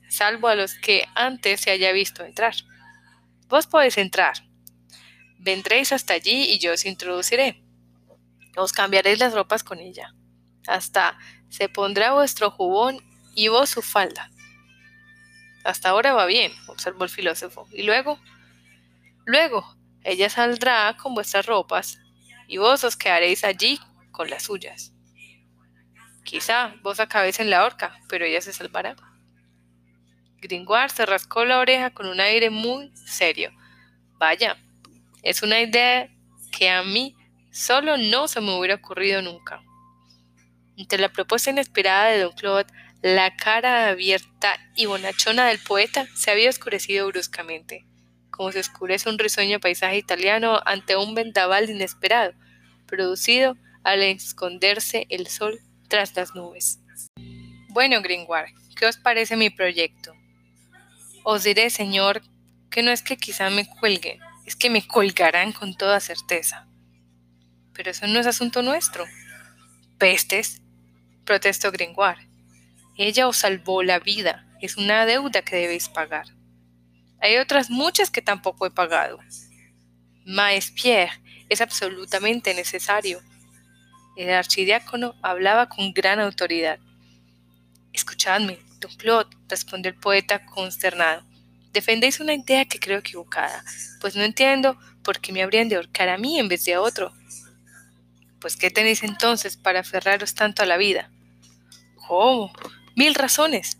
salvo 0.09 0.47
a 0.47 0.55
los 0.55 0.75
que 0.75 1.07
antes 1.15 1.61
se 1.61 1.71
haya 1.71 1.91
visto 1.91 2.23
entrar. 2.23 2.55
Vos 3.47 3.67
podéis 3.67 3.97
entrar. 3.97 4.35
Vendréis 5.37 5.91
hasta 5.91 6.13
allí 6.13 6.45
y 6.51 6.59
yo 6.59 6.73
os 6.73 6.85
introduciré. 6.85 7.61
Os 8.55 8.73
cambiaréis 8.73 9.19
las 9.19 9.33
ropas 9.33 9.63
con 9.63 9.79
ella. 9.79 10.13
Hasta 10.67 11.17
se 11.49 11.69
pondrá 11.69 12.13
vuestro 12.13 12.49
jubón 12.49 12.97
y 13.35 13.49
vos 13.49 13.69
su 13.69 13.81
falda. 13.81 14.31
Hasta 15.63 15.89
ahora 15.89 16.13
va 16.13 16.25
bien, 16.25 16.51
observó 16.67 17.03
el 17.03 17.09
filósofo. 17.09 17.67
¿Y 17.71 17.83
luego? 17.83 18.19
Luego, 19.25 19.75
ella 20.03 20.29
saldrá 20.29 20.95
con 20.97 21.13
vuestras 21.15 21.45
ropas 21.45 21.99
y 22.47 22.57
vos 22.57 22.83
os 22.83 22.95
quedaréis 22.95 23.43
allí 23.43 23.79
con 24.11 24.29
las 24.29 24.43
suyas. 24.43 24.93
Quizá 26.23 26.75
vos 26.81 26.99
acabéis 26.99 27.39
en 27.39 27.49
la 27.49 27.65
horca, 27.65 27.99
pero 28.07 28.25
ella 28.25 28.41
se 28.41 28.53
salvará. 28.53 28.95
Gringoire 30.47 30.89
se 30.89 31.05
rascó 31.05 31.43
la 31.45 31.59
oreja 31.59 31.89
con 31.89 32.07
un 32.07 32.19
aire 32.19 32.49
muy 32.49 32.91
serio. 32.95 33.51
Vaya, 34.17 34.57
es 35.23 35.41
una 35.41 35.59
idea 35.59 36.09
que 36.51 36.69
a 36.69 36.83
mí 36.83 37.15
solo 37.51 37.97
no 37.97 38.27
se 38.27 38.41
me 38.41 38.57
hubiera 38.57 38.75
ocurrido 38.75 39.21
nunca. 39.21 39.61
Ante 40.77 40.97
la 40.97 41.09
propuesta 41.09 41.49
inesperada 41.49 42.09
de 42.09 42.19
Don 42.19 42.33
Claude, 42.33 42.71
la 43.01 43.35
cara 43.35 43.89
abierta 43.89 44.57
y 44.75 44.85
bonachona 44.87 45.47
del 45.47 45.59
poeta 45.59 46.07
se 46.15 46.31
había 46.31 46.49
oscurecido 46.49 47.07
bruscamente, 47.07 47.85
como 48.29 48.51
se 48.51 48.59
oscurece 48.59 49.09
un 49.09 49.19
risueño 49.19 49.59
paisaje 49.59 49.97
italiano 49.97 50.59
ante 50.65 50.95
un 50.95 51.13
vendaval 51.15 51.69
inesperado, 51.69 52.33
producido 52.87 53.57
al 53.83 54.01
esconderse 54.01 55.05
el 55.09 55.27
sol 55.27 55.59
tras 55.87 56.15
las 56.15 56.33
nubes. 56.35 56.79
Bueno, 57.69 58.01
Gringoire, 58.01 58.53
¿qué 58.75 58.85
os 58.87 58.97
parece 58.97 59.35
mi 59.35 59.49
proyecto? 59.49 60.14
Os 61.27 61.43
diré, 61.43 61.71
señor, 61.71 62.21
que 62.69 62.83
no 62.83 62.91
es 62.91 63.01
que 63.01 63.17
quizá 63.17 63.49
me 63.49 63.67
cuelgue, 63.67 64.19
es 64.45 64.55
que 64.55 64.69
me 64.69 64.85
colgarán 64.85 65.53
con 65.53 65.75
toda 65.75 65.99
certeza. 65.99 66.67
Pero 67.73 67.89
eso 67.89 68.05
no 68.05 68.19
es 68.19 68.27
asunto 68.27 68.61
nuestro. 68.61 69.05
Pestes, 69.97 70.61
protestó 71.23 71.71
Gringoire. 71.71 72.29
Ella 72.95 73.27
os 73.27 73.37
salvó 73.37 73.81
la 73.81 73.97
vida, 73.97 74.45
es 74.61 74.77
una 74.77 75.07
deuda 75.07 75.41
que 75.41 75.55
debéis 75.55 75.89
pagar. 75.89 76.27
Hay 77.19 77.37
otras 77.37 77.71
muchas 77.71 78.11
que 78.11 78.21
tampoco 78.21 78.67
he 78.67 78.69
pagado. 78.69 79.17
Maes 80.27 80.69
Pierre 80.69 81.19
es 81.49 81.59
absolutamente 81.59 82.53
necesario. 82.53 83.19
El 84.15 84.29
archidiácono 84.29 85.15
hablaba 85.23 85.69
con 85.69 85.91
gran 85.91 86.19
autoridad. 86.19 86.77
Escuchadme, 87.93 88.59
respondió 89.47 89.91
el 89.91 89.97
poeta 89.97 90.45
consternado. 90.45 91.23
Defendéis 91.73 92.19
una 92.19 92.33
idea 92.33 92.65
que 92.65 92.79
creo 92.79 92.99
equivocada, 92.99 93.63
pues 93.99 94.15
no 94.15 94.23
entiendo 94.23 94.77
por 95.03 95.19
qué 95.19 95.33
me 95.33 95.43
habrían 95.43 95.69
de 95.69 95.75
ahorcar 95.75 96.09
a 96.09 96.17
mí 96.17 96.39
en 96.39 96.47
vez 96.47 96.63
de 96.65 96.73
a 96.73 96.81
otro. 96.81 97.13
Pues, 98.39 98.55
¿qué 98.55 98.69
tenéis 98.69 99.03
entonces 99.03 99.57
para 99.57 99.79
aferraros 99.79 100.35
tanto 100.35 100.63
a 100.63 100.65
la 100.65 100.77
vida? 100.77 101.09
¿Cómo? 102.07 102.53
Mil 102.95 103.15
razones. 103.15 103.75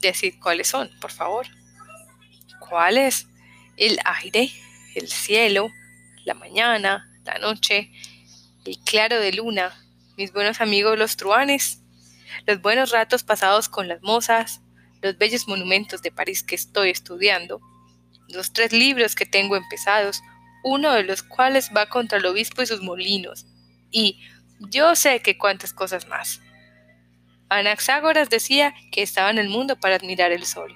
Decid 0.00 0.34
cuáles 0.40 0.68
son, 0.68 0.90
por 1.00 1.10
favor. 1.10 1.46
¿Cuáles? 2.60 3.26
El 3.76 3.98
aire, 4.04 4.52
el 4.94 5.08
cielo, 5.08 5.70
la 6.24 6.34
mañana, 6.34 7.10
la 7.24 7.38
noche, 7.38 7.90
el 8.64 8.78
claro 8.80 9.18
de 9.18 9.32
luna, 9.32 9.74
mis 10.16 10.32
buenos 10.32 10.60
amigos 10.60 10.98
los 10.98 11.16
truanes, 11.16 11.80
los 12.46 12.60
buenos 12.60 12.90
ratos 12.90 13.22
pasados 13.22 13.68
con 13.68 13.88
las 13.88 14.02
mozas, 14.02 14.62
los 15.02 15.16
bellos 15.18 15.48
monumentos 15.48 16.02
de 16.02 16.10
París 16.10 16.42
que 16.42 16.54
estoy 16.54 16.90
estudiando, 16.90 17.60
los 18.28 18.52
tres 18.52 18.72
libros 18.72 19.14
que 19.14 19.26
tengo 19.26 19.56
empezados, 19.56 20.20
uno 20.64 20.92
de 20.92 21.04
los 21.04 21.22
cuales 21.22 21.70
va 21.76 21.86
contra 21.86 22.18
el 22.18 22.26
obispo 22.26 22.62
y 22.62 22.66
sus 22.66 22.82
molinos, 22.82 23.46
y 23.90 24.20
yo 24.70 24.96
sé 24.96 25.20
que 25.20 25.38
cuántas 25.38 25.72
cosas 25.72 26.08
más. 26.08 26.40
Anaxágoras 27.48 28.28
decía 28.28 28.74
que 28.92 29.02
estaba 29.02 29.30
en 29.30 29.38
el 29.38 29.48
mundo 29.48 29.78
para 29.80 29.96
admirar 29.96 30.32
el 30.32 30.44
sol. 30.44 30.74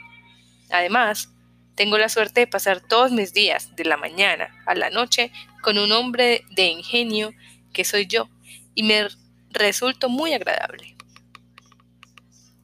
Además, 0.71 1.29
tengo 1.75 1.99
la 1.99 2.09
suerte 2.09 2.41
de 2.41 2.47
pasar 2.47 2.81
todos 2.81 3.13
mis 3.13 3.33
días, 3.33 3.75
de 3.77 3.85
la 3.85 3.97
mañana 3.97 4.49
a 4.67 4.75
la 4.75 4.91
noche, 4.91 5.33
con 5.63 5.79
un 5.79 5.93
hombre 5.93 6.45
de 6.51 6.67
ingenio 6.67 7.33
que 7.73 7.85
soy 7.85 8.07
yo, 8.07 8.29
y 8.75 8.83
me 8.83 9.09
resulto 9.51 10.09
muy 10.09 10.33
agradable. 10.33 10.92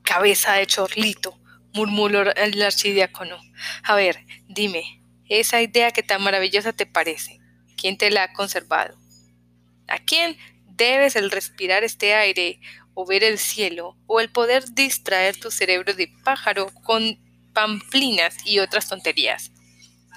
Cabeza 0.09 0.55
de 0.55 0.67
chorlito, 0.67 1.39
murmuró 1.75 2.35
el 2.35 2.63
archidiácono. 2.63 3.39
A 3.83 3.95
ver, 3.95 4.25
dime, 4.49 5.03
esa 5.29 5.61
idea 5.61 5.91
que 5.91 6.03
tan 6.03 6.23
maravillosa 6.23 6.73
te 6.73 6.87
parece, 6.87 7.41
¿quién 7.77 7.99
te 7.99 8.11
la 8.11 8.23
ha 8.23 8.33
conservado? 8.33 8.97
¿A 9.87 9.99
quién 9.99 10.39
debes 10.65 11.15
el 11.15 11.31
respirar 11.31 11.85
este 11.85 12.15
aire 12.15 12.59
o 12.95 13.05
ver 13.05 13.23
el 13.23 13.39
cielo, 13.39 13.97
o 14.07 14.19
el 14.19 14.29
poder 14.29 14.65
distraer 14.73 15.37
tu 15.37 15.51
cerebro 15.51 15.93
de 15.95 16.11
pájaro 16.25 16.73
con 16.83 17.19
pamplinas 17.53 18.37
y 18.45 18.59
otras 18.61 18.89
tonterías. 18.89 19.53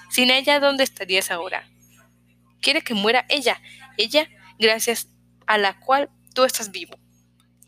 Sin 0.10 0.32
ella, 0.32 0.60
¿dónde 0.60 0.84
estarías 0.84 1.30
ahora? 1.32 1.70
Quiere 2.62 2.82
que 2.82 2.94
muera 2.94 3.26
ella, 3.30 3.62
ella 3.98 4.28
gracias 4.58 5.10
a 5.48 5.58
la 5.58 5.80
cual 5.80 6.10
tú 6.34 6.44
estás 6.44 6.72
vivo. 6.72 7.01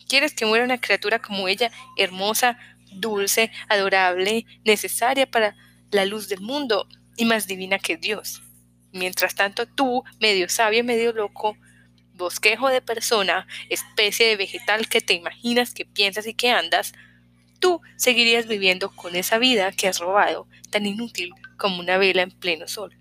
Quieres 0.07 0.33
que 0.33 0.45
muera 0.45 0.65
una 0.65 0.79
criatura 0.79 1.19
como 1.19 1.47
ella, 1.47 1.71
hermosa, 1.97 2.57
dulce, 2.91 3.51
adorable, 3.69 4.45
necesaria 4.63 5.29
para 5.29 5.55
la 5.91 6.05
luz 6.05 6.29
del 6.29 6.41
mundo 6.41 6.87
y 7.17 7.25
más 7.25 7.47
divina 7.47 7.79
que 7.79 7.97
Dios. 7.97 8.41
Mientras 8.91 9.35
tanto, 9.35 9.65
tú, 9.65 10.03
medio 10.19 10.49
sabio, 10.49 10.83
medio 10.83 11.13
loco, 11.13 11.57
bosquejo 12.13 12.69
de 12.69 12.81
persona, 12.81 13.47
especie 13.69 14.27
de 14.27 14.35
vegetal 14.35 14.87
que 14.87 15.01
te 15.01 15.13
imaginas 15.13 15.73
que 15.73 15.85
piensas 15.85 16.27
y 16.27 16.33
que 16.33 16.51
andas, 16.51 16.93
tú 17.59 17.81
seguirías 17.95 18.47
viviendo 18.47 18.89
con 18.95 19.15
esa 19.15 19.37
vida 19.37 19.71
que 19.71 19.87
has 19.87 19.99
robado, 19.99 20.47
tan 20.69 20.85
inútil 20.85 21.31
como 21.57 21.79
una 21.79 21.97
vela 21.97 22.21
en 22.21 22.31
pleno 22.31 22.67
sol. 22.67 22.95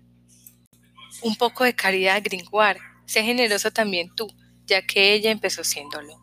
Un 1.21 1.35
poco 1.35 1.63
de 1.63 1.75
caridad, 1.75 2.21
Gringoire, 2.23 2.79
sé 3.05 3.23
generoso 3.23 3.71
también 3.71 4.13
tú, 4.15 4.27
ya 4.65 4.81
que 4.81 5.13
ella 5.13 5.31
empezó 5.31 5.63
siéndolo. 5.63 6.22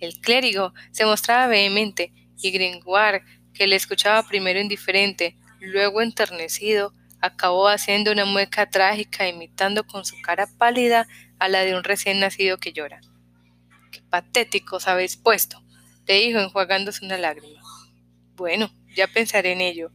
El 0.00 0.20
clérigo 0.20 0.72
se 0.90 1.04
mostraba 1.04 1.46
vehemente 1.46 2.12
y 2.38 2.50
Gringoire, 2.50 3.22
que 3.52 3.66
le 3.66 3.76
escuchaba 3.76 4.26
primero 4.26 4.58
indiferente, 4.58 5.36
luego 5.60 6.00
enternecido, 6.00 6.94
acabó 7.20 7.68
haciendo 7.68 8.12
una 8.12 8.24
mueca 8.24 8.70
trágica 8.70 9.28
imitando 9.28 9.86
con 9.86 10.04
su 10.04 10.20
cara 10.22 10.46
pálida 10.58 11.06
a 11.38 11.48
la 11.48 11.60
de 11.60 11.76
un 11.76 11.84
recién 11.84 12.20
nacido 12.20 12.58
que 12.58 12.72
llora. 12.72 13.00
Qué 13.92 14.02
patéticos 14.08 14.88
habéis 14.88 15.16
puesto, 15.16 15.62
le 16.06 16.14
dijo 16.14 16.38
enjuagándose 16.38 17.04
una 17.04 17.18
lágrima. 17.18 17.60
Bueno, 18.36 18.70
ya 18.96 19.06
pensaré 19.06 19.52
en 19.52 19.60
ello, 19.60 19.90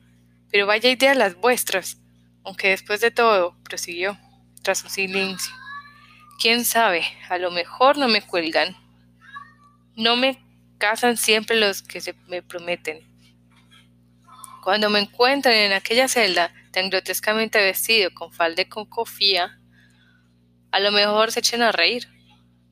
pero 0.51 0.67
vaya 0.67 0.89
idea 0.89 1.15
las 1.15 1.35
vuestras, 1.35 1.97
aunque 2.43 2.69
después 2.69 3.01
de 3.01 3.11
todo, 3.11 3.57
prosiguió, 3.63 4.17
tras 4.61 4.79
su 4.79 4.89
silencio. 4.89 5.53
Quién 6.39 6.65
sabe, 6.65 7.03
a 7.29 7.37
lo 7.37 7.49
mejor 7.49 7.97
no 7.97 8.07
me 8.07 8.21
cuelgan. 8.21 8.75
No 9.95 10.15
me 10.15 10.37
casan 10.77 11.17
siempre 11.17 11.55
los 11.55 11.81
que 11.81 12.01
se 12.01 12.13
me 12.27 12.41
prometen. 12.41 12.99
Cuando 14.63 14.89
me 14.89 14.99
encuentran 14.99 15.55
en 15.55 15.73
aquella 15.73 16.07
celda 16.07 16.53
tan 16.71 16.89
grotescamente 16.89 17.59
vestido 17.59 18.13
con 18.13 18.33
falda 18.33 18.65
con 18.67 18.85
cofía, 18.85 19.59
a 20.71 20.79
lo 20.79 20.91
mejor 20.91 21.31
se 21.31 21.39
echen 21.39 21.61
a 21.61 21.71
reír. 21.71 22.07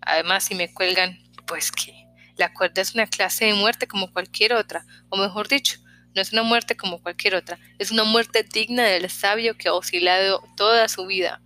Además, 0.01 0.43
si 0.43 0.55
me 0.55 0.73
cuelgan, 0.73 1.17
pues 1.47 1.71
que 1.71 1.93
la 2.35 2.51
cuerda 2.51 2.81
es 2.81 2.93
una 2.95 3.07
clase 3.07 3.45
de 3.45 3.53
muerte 3.53 3.87
como 3.87 4.11
cualquier 4.11 4.53
otra, 4.53 4.85
o 5.09 5.17
mejor 5.17 5.47
dicho, 5.47 5.79
no 6.15 6.21
es 6.21 6.33
una 6.33 6.43
muerte 6.43 6.75
como 6.75 7.01
cualquier 7.01 7.35
otra, 7.35 7.59
es 7.79 7.91
una 7.91 8.03
muerte 8.03 8.43
digna 8.43 8.83
del 8.83 9.09
sabio 9.09 9.55
que 9.55 9.69
ha 9.69 9.73
oscilado 9.73 10.43
toda 10.57 10.87
su 10.89 11.05
vida, 11.05 11.41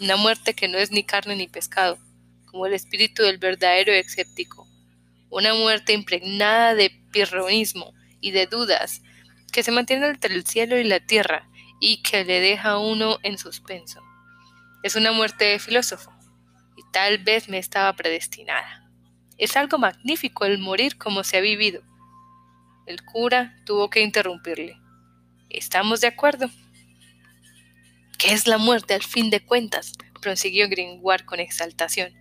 una 0.00 0.16
muerte 0.16 0.54
que 0.54 0.68
no 0.68 0.78
es 0.78 0.90
ni 0.90 1.04
carne 1.04 1.36
ni 1.36 1.48
pescado, 1.48 1.98
como 2.46 2.66
el 2.66 2.74
espíritu 2.74 3.22
del 3.22 3.38
verdadero 3.38 3.92
escéptico, 3.92 4.65
una 5.30 5.54
muerte 5.54 5.92
impregnada 5.92 6.74
de 6.74 6.90
pirronismo 7.10 7.92
y 8.20 8.30
de 8.30 8.46
dudas, 8.46 9.02
que 9.52 9.62
se 9.62 9.72
mantiene 9.72 10.06
entre 10.06 10.34
el 10.34 10.46
cielo 10.46 10.78
y 10.78 10.84
la 10.84 11.00
tierra 11.00 11.48
y 11.80 12.02
que 12.02 12.24
le 12.24 12.40
deja 12.40 12.70
a 12.70 12.78
uno 12.78 13.18
en 13.22 13.38
suspenso. 13.38 14.02
Es 14.82 14.96
una 14.96 15.12
muerte 15.12 15.44
de 15.44 15.58
filósofo, 15.58 16.12
y 16.76 16.82
tal 16.92 17.18
vez 17.18 17.48
me 17.48 17.58
estaba 17.58 17.92
predestinada. 17.94 18.88
Es 19.38 19.56
algo 19.56 19.78
magnífico 19.78 20.44
el 20.44 20.58
morir 20.58 20.96
como 20.96 21.24
se 21.24 21.36
ha 21.36 21.40
vivido. 21.40 21.82
El 22.86 23.04
cura 23.04 23.56
tuvo 23.64 23.90
que 23.90 24.00
interrumpirle. 24.00 24.78
¿Estamos 25.50 26.00
de 26.00 26.06
acuerdo? 26.06 26.48
¿Qué 28.18 28.32
es 28.32 28.46
la 28.46 28.58
muerte 28.58 28.94
al 28.94 29.02
fin 29.02 29.30
de 29.30 29.44
cuentas? 29.44 29.92
prosiguió 30.20 30.68
Gringoire 30.68 31.24
con 31.24 31.38
exaltación. 31.38 32.14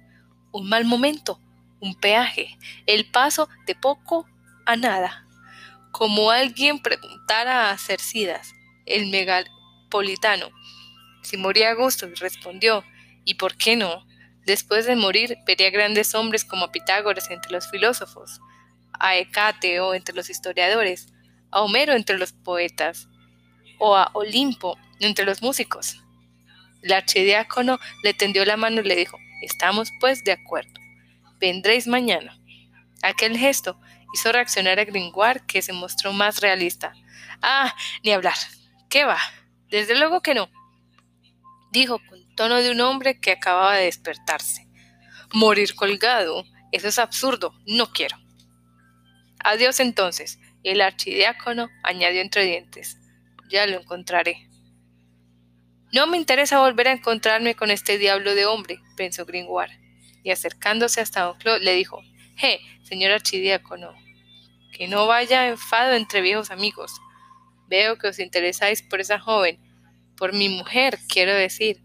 Un 0.52 0.68
mal 0.68 0.86
momento, 0.86 1.40
un 1.80 1.96
peaje, 1.96 2.58
el 2.86 3.10
paso 3.10 3.50
de 3.66 3.76
poco 3.76 4.28
a 4.66 4.76
nada. 4.76 5.28
Como 5.92 6.32
alguien 6.32 6.82
preguntara 6.82 7.72
a 7.72 7.78
Cercidas, 7.78 8.54
el 8.86 9.10
megapolitano, 9.10 10.50
si 11.26 11.38
moría 11.38 11.72
a 11.72 11.74
gusto, 11.74 12.08
respondió, 12.20 12.84
¿y 13.24 13.34
por 13.34 13.56
qué 13.58 13.76
no? 13.76 14.06
Después 14.46 14.86
de 14.86 14.96
morir 14.96 15.38
vería 15.48 15.72
grandes 15.72 16.14
hombres 16.14 16.46
como 16.46 16.72
Pitágoras 16.72 17.32
entre 17.32 17.52
los 17.52 17.70
filósofos, 17.72 18.40
a 19.00 19.16
Hecateo 19.16 19.96
entre 19.96 20.14
los 20.14 20.30
historiadores, 20.30 21.08
a 21.50 21.62
Homero 21.62 21.94
entre 21.94 22.20
los 22.20 22.32
poetas, 22.32 23.10
o 23.80 23.96
a 23.96 24.12
Olimpo 24.14 24.78
entre 25.00 25.26
los 25.26 25.42
músicos. 25.42 25.98
El 26.84 26.94
archidiácono 26.94 27.80
le 28.04 28.14
tendió 28.14 28.46
la 28.46 28.56
mano 28.56 28.82
y 28.82 28.84
le 28.84 28.96
dijo, 28.96 29.18
estamos 29.42 29.90
pues 30.00 30.24
de 30.24 30.34
acuerdo, 30.34 30.80
vendréis 31.40 31.88
mañana. 31.88 32.40
Aquel 33.02 33.38
gesto 33.38 33.80
hizo 34.14 34.32
reaccionar 34.32 34.80
a 34.80 34.86
Gringoire, 34.86 35.42
que 35.46 35.62
se 35.62 35.74
mostró 35.74 36.14
más 36.14 36.42
realista. 36.42 36.94
Ah, 37.42 37.76
ni 38.04 38.12
hablar. 38.12 38.36
¿Qué 38.90 39.06
va? 39.06 39.20
Desde 39.70 39.98
luego 39.98 40.22
que 40.22 40.34
no, 40.34 40.50
dijo 41.72 42.00
con 42.08 42.36
tono 42.36 42.56
de 42.62 42.72
un 42.72 42.82
hombre 42.82 43.20
que 43.20 43.32
acababa 43.32 43.76
de 43.76 43.86
despertarse. 43.86 44.68
Morir 45.34 45.76
colgado, 45.76 46.46
eso 46.72 46.88
es 46.88 47.00
absurdo, 47.00 47.54
no 47.66 47.92
quiero. 47.92 48.18
Adiós 49.40 49.80
entonces. 49.80 50.40
El 50.64 50.82
archidiácono 50.82 51.70
añadió 51.84 52.22
entre 52.22 52.44
dientes. 52.44 52.98
Ya 53.50 53.68
lo 53.68 53.80
encontraré. 53.80 54.50
No 55.94 56.08
me 56.08 56.18
interesa 56.18 56.60
volver 56.60 56.88
a 56.88 56.94
encontrarme 56.94 57.54
con 57.54 57.70
este 57.70 58.00
diablo 58.00 58.34
de 58.34 58.48
hombre, 58.48 58.80
pensó 58.98 59.26
Gringoire, 59.26 59.80
y 60.26 60.32
acercándose 60.32 61.00
hasta 61.00 61.22
don 61.22 61.38
Claude 61.38 61.64
le 61.64 61.74
dijo, 61.74 62.02
«Je, 62.36 62.60
señor 62.82 63.12
archidiácono, 63.12 63.94
que 64.74 64.88
no 64.88 65.06
vaya 65.06 65.48
enfado 65.48 65.94
entre 65.94 66.22
viejos 66.22 66.50
amigos. 66.50 67.00
Veo 67.68 67.98
que 67.98 68.08
os 68.08 68.18
interesáis 68.18 68.82
por 68.82 69.00
esa 69.00 69.20
joven, 69.20 69.60
por 70.18 70.34
mi 70.34 70.50
mujer, 70.50 70.98
quiero 71.08 71.34
decir. 71.34 71.84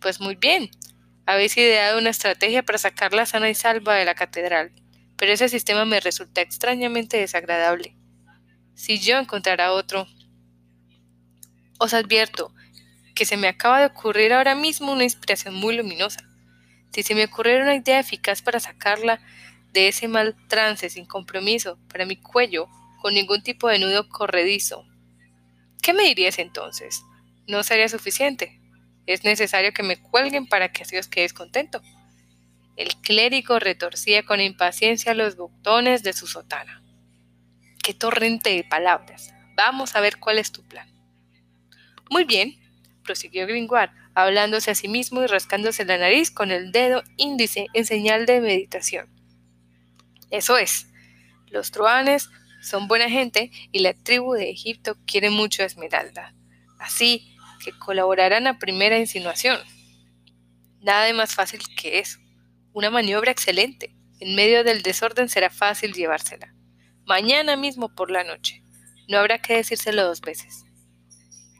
Pues 0.00 0.20
muy 0.20 0.36
bien, 0.36 0.70
habéis 1.26 1.56
ideado 1.56 1.98
una 1.98 2.10
estrategia 2.10 2.62
para 2.62 2.78
sacarla 2.78 3.26
sana 3.26 3.50
y 3.50 3.54
salva 3.54 3.94
de 3.94 4.06
la 4.06 4.14
catedral, 4.14 4.72
pero 5.16 5.32
ese 5.32 5.50
sistema 5.50 5.84
me 5.84 6.00
resulta 6.00 6.40
extrañamente 6.40 7.18
desagradable. 7.18 7.94
Si 8.74 8.98
yo 8.98 9.18
encontrara 9.18 9.72
otro, 9.72 10.06
os 11.78 11.92
advierto 11.92 12.54
que 13.14 13.26
se 13.26 13.36
me 13.36 13.48
acaba 13.48 13.80
de 13.80 13.86
ocurrir 13.86 14.32
ahora 14.32 14.54
mismo 14.54 14.92
una 14.92 15.04
inspiración 15.04 15.54
muy 15.54 15.76
luminosa. 15.76 16.31
Si 16.92 17.02
se 17.02 17.14
me 17.14 17.24
ocurriera 17.24 17.62
una 17.62 17.74
idea 17.74 18.00
eficaz 18.00 18.42
para 18.42 18.60
sacarla 18.60 19.20
de 19.72 19.88
ese 19.88 20.08
mal 20.08 20.36
trance 20.48 20.90
sin 20.90 21.06
compromiso 21.06 21.78
para 21.88 22.04
mi 22.04 22.16
cuello, 22.16 22.68
con 23.00 23.14
ningún 23.14 23.42
tipo 23.42 23.68
de 23.68 23.78
nudo 23.78 24.08
corredizo, 24.08 24.84
¿qué 25.82 25.92
me 25.92 26.04
dirías 26.04 26.38
entonces? 26.38 27.02
¿No 27.48 27.62
sería 27.62 27.88
suficiente? 27.88 28.60
Es 29.06 29.24
necesario 29.24 29.72
que 29.72 29.82
me 29.82 30.00
cuelguen 30.00 30.46
para 30.46 30.70
que 30.70 30.82
así 30.82 30.96
os 30.96 31.08
quedéis 31.08 31.32
contento. 31.32 31.82
El 32.76 32.94
clérigo 32.96 33.58
retorcía 33.58 34.22
con 34.24 34.40
impaciencia 34.40 35.14
los 35.14 35.36
botones 35.36 36.02
de 36.02 36.12
su 36.12 36.26
sotana. 36.26 36.82
¡Qué 37.82 37.94
torrente 37.94 38.50
de 38.50 38.64
palabras! 38.64 39.34
Vamos 39.56 39.96
a 39.96 40.00
ver 40.00 40.18
cuál 40.18 40.38
es 40.38 40.52
tu 40.52 40.62
plan. 40.62 40.88
Muy 42.10 42.24
bien, 42.24 42.58
prosiguió 43.02 43.46
Gringoire, 43.46 43.92
hablándose 44.14 44.70
a 44.70 44.74
sí 44.74 44.88
mismo 44.88 45.22
y 45.22 45.26
rascándose 45.26 45.84
la 45.84 45.98
nariz 45.98 46.30
con 46.30 46.50
el 46.50 46.72
dedo 46.72 47.02
índice 47.16 47.68
en 47.72 47.86
señal 47.86 48.26
de 48.26 48.40
meditación. 48.40 49.08
Eso 50.30 50.56
es. 50.58 50.86
Los 51.48 51.70
truanes 51.70 52.30
son 52.62 52.88
buena 52.88 53.10
gente 53.10 53.50
y 53.70 53.80
la 53.80 53.94
tribu 53.94 54.34
de 54.34 54.50
Egipto 54.50 54.96
quiere 55.06 55.30
mucho 55.30 55.62
a 55.62 55.66
Esmeralda. 55.66 56.34
Así 56.78 57.36
que 57.64 57.72
colaborarán 57.78 58.46
a 58.46 58.58
primera 58.58 58.98
insinuación. 58.98 59.58
Nada 60.80 61.04
de 61.04 61.12
más 61.12 61.34
fácil 61.34 61.60
que 61.76 61.98
eso. 61.98 62.18
Una 62.72 62.90
maniobra 62.90 63.30
excelente. 63.30 63.94
En 64.20 64.34
medio 64.34 64.64
del 64.64 64.82
desorden 64.82 65.28
será 65.28 65.50
fácil 65.50 65.92
llevársela. 65.92 66.54
Mañana 67.04 67.56
mismo 67.56 67.94
por 67.94 68.10
la 68.10 68.24
noche. 68.24 68.62
No 69.08 69.18
habrá 69.18 69.38
que 69.38 69.56
decírselo 69.56 70.04
dos 70.04 70.20
veces. 70.20 70.64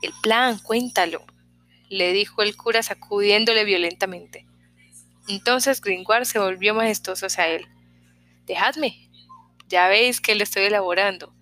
El 0.00 0.12
plan, 0.22 0.58
cuéntalo, 0.58 1.24
le 1.92 2.12
dijo 2.14 2.42
el 2.42 2.56
cura 2.56 2.82
sacudiéndole 2.82 3.64
violentamente. 3.64 4.46
Entonces 5.28 5.82
Gringoire 5.82 6.24
se 6.24 6.38
volvió 6.38 6.74
majestuoso 6.74 7.26
hacia 7.26 7.48
él. 7.48 7.66
Dejadme. 8.46 9.10
Ya 9.68 9.88
veis 9.88 10.20
que 10.20 10.34
le 10.34 10.44
estoy 10.44 10.64
elaborando. 10.64 11.34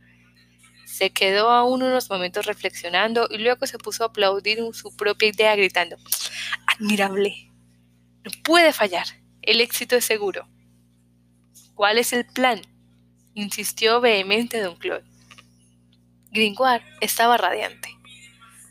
Se 0.85 1.11
quedó 1.11 1.51
aún 1.51 1.85
unos 1.85 2.11
momentos 2.11 2.47
reflexionando 2.47 3.29
y 3.31 3.39
luego 3.39 3.65
se 3.67 3.79
puso 3.79 4.03
a 4.03 4.09
aplaudir 4.09 4.59
su 4.73 4.95
propia 4.97 5.29
idea 5.29 5.55
gritando 5.55 5.97
Admirable. 6.67 7.49
No 8.25 8.31
puede 8.43 8.73
fallar. 8.73 9.07
El 9.43 9.61
éxito 9.61 9.95
es 9.95 10.05
seguro. 10.05 10.49
¿Cuál 11.75 11.99
es 11.99 12.13
el 12.13 12.27
plan? 12.27 12.61
insistió 13.35 14.01
vehemente 14.01 14.61
don 14.61 14.77
Claude. 14.77 15.05
Gringoire 16.33 16.85
estaba 17.01 17.37
radiante. 17.37 18.00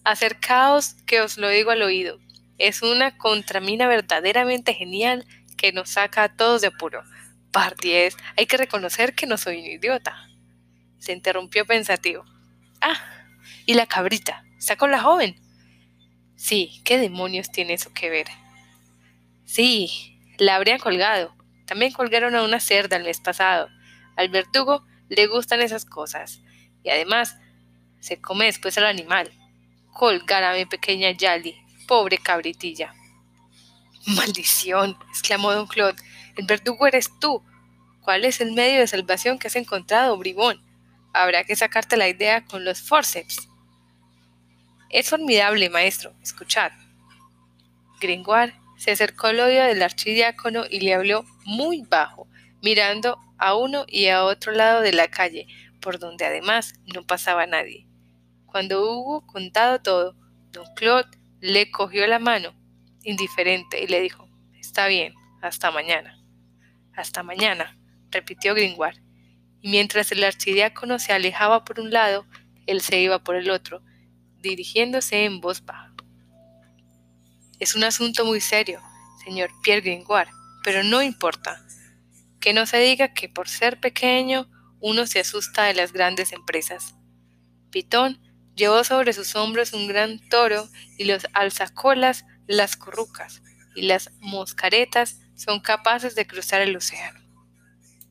Acercaos 0.10 0.96
que 1.06 1.22
os 1.22 1.38
lo 1.38 1.50
digo 1.50 1.70
al 1.70 1.84
oído. 1.84 2.20
Es 2.58 2.82
una 2.82 3.16
contramina 3.16 3.88
verdaderamente 3.88 4.74
genial 4.74 5.24
que 5.56 5.72
nos 5.72 5.92
saca 5.92 6.24
a 6.24 6.36
todos 6.36 6.62
de 6.62 6.68
apuro. 6.70 7.04
Parties, 7.52 8.18
hay 8.36 8.48
que 8.48 8.58
reconocer 8.58 9.14
que 9.14 9.28
no 9.28 9.38
soy 9.38 9.60
un 9.60 9.68
idiota. 9.68 10.28
Se 10.98 11.12
interrumpió 11.12 11.64
pensativo. 11.68 12.26
Ah, 12.82 13.00
¿y 13.68 13.76
la 13.76 13.86
cabrita? 13.86 14.44
¿Está 14.58 14.78
con 14.78 14.90
la 14.90 15.00
joven? 15.00 15.40
Sí, 16.36 16.82
¿qué 16.84 16.98
demonios 16.98 17.52
tiene 17.52 17.74
eso 17.74 17.94
que 17.94 18.10
ver? 18.10 18.26
Sí, 19.46 20.20
la 20.40 20.56
habrían 20.56 20.80
colgado. 20.80 21.36
También 21.68 21.92
colgaron 21.92 22.34
a 22.34 22.42
una 22.42 22.60
cerda 22.60 22.98
el 22.98 23.04
mes 23.04 23.20
pasado. 23.20 23.70
Al 24.16 24.30
verdugo 24.30 24.84
le 25.08 25.28
gustan 25.28 25.62
esas 25.62 25.86
cosas. 25.86 26.42
Y 26.82 26.90
además, 26.90 27.38
se 28.00 28.20
come 28.20 28.46
después 28.46 28.76
al 28.80 28.86
animal 28.86 29.32
colgar 30.00 30.46
a 30.46 30.54
mi 30.54 30.66
pequeña 30.66 31.12
Yali, 31.12 31.62
pobre 31.86 32.18
cabritilla. 32.20 32.94
Maldición, 34.06 34.98
exclamó 35.10 35.52
don 35.52 35.68
Claude, 35.68 36.02
el 36.38 36.46
verdugo 36.46 36.88
eres 36.88 37.10
tú. 37.20 37.44
¿Cuál 38.00 38.24
es 38.24 38.40
el 38.40 38.54
medio 38.54 38.80
de 38.80 38.88
salvación 38.88 39.38
que 39.38 39.48
has 39.48 39.58
encontrado, 39.58 40.18
bribón? 40.18 40.64
Habrá 41.14 41.44
que 41.44 41.58
sacarte 41.58 41.98
la 41.98 42.08
idea 42.08 42.46
con 42.46 42.64
los 42.64 42.82
forceps. 42.82 43.50
Es 44.90 45.10
formidable, 45.10 45.70
maestro, 45.70 46.14
escuchad. 46.24 46.72
Gringoire 48.00 48.56
se 48.78 48.92
acercó 48.92 49.28
al 49.28 49.42
oído 49.42 49.66
del 49.66 49.84
archidiácono 49.84 50.64
y 50.70 50.80
le 50.80 50.94
habló 50.94 51.26
muy 51.44 51.82
bajo, 51.82 52.26
mirando 52.62 53.20
a 53.38 53.54
uno 53.54 53.84
y 53.86 54.08
a 54.08 54.24
otro 54.24 54.54
lado 54.54 54.80
de 54.80 54.94
la 54.94 55.10
calle, 55.10 55.46
por 55.82 56.00
donde 56.00 56.26
además 56.26 56.76
no 56.86 57.06
pasaba 57.06 57.46
nadie. 57.48 57.89
Cuando 58.52 58.82
hubo 58.82 59.26
contado 59.28 59.80
todo, 59.80 60.16
don 60.52 60.66
Claude 60.76 61.10
le 61.40 61.70
cogió 61.72 62.08
la 62.08 62.20
mano, 62.20 62.54
indiferente, 63.04 63.84
y 63.84 63.88
le 63.88 64.02
dijo, 64.02 64.28
Está 64.60 64.88
bien, 64.88 65.14
hasta 65.42 65.72
mañana. 65.72 66.24
Hasta 66.96 67.24
mañana, 67.24 67.78
repitió 68.12 68.54
Gringoire. 68.54 69.02
Y 69.62 69.70
mientras 69.70 70.12
el 70.12 70.24
archidiácono 70.24 71.00
se 71.00 71.14
alejaba 71.14 71.64
por 71.64 71.80
un 71.80 71.92
lado, 71.92 72.26
él 72.66 72.82
se 72.82 73.00
iba 73.00 73.24
por 73.24 73.36
el 73.36 73.50
otro, 73.50 73.82
dirigiéndose 74.42 75.26
en 75.26 75.42
voz 75.42 75.64
baja. 75.64 75.94
Es 77.60 77.76
un 77.76 77.84
asunto 77.84 78.24
muy 78.26 78.40
serio, 78.40 78.82
señor 79.24 79.50
Pierre 79.62 79.82
Gringoire, 79.82 80.32
pero 80.64 80.84
no 80.84 81.02
importa. 81.02 81.62
Que 82.40 82.54
no 82.54 82.66
se 82.66 82.78
diga 82.78 83.14
que 83.14 83.28
por 83.28 83.50
ser 83.50 83.82
pequeño 83.82 84.50
uno 84.80 85.06
se 85.08 85.20
asusta 85.20 85.66
de 85.66 85.74
las 85.74 85.92
grandes 85.92 86.32
empresas. 86.32 86.96
Pitón 87.70 88.20
Llevó 88.60 88.84
sobre 88.84 89.14
sus 89.14 89.38
hombros 89.38 89.72
un 89.72 89.88
gran 89.88 90.20
toro 90.28 90.68
y 90.98 91.06
los 91.06 91.26
alzacolas 91.32 92.26
las 92.46 92.76
corrucas, 92.76 93.42
y 93.74 93.84
las 93.84 94.12
moscaretas 94.20 95.22
son 95.34 95.62
capaces 95.62 96.14
de 96.14 96.28
cruzar 96.28 96.60
el 96.60 96.76
océano. 96.76 97.22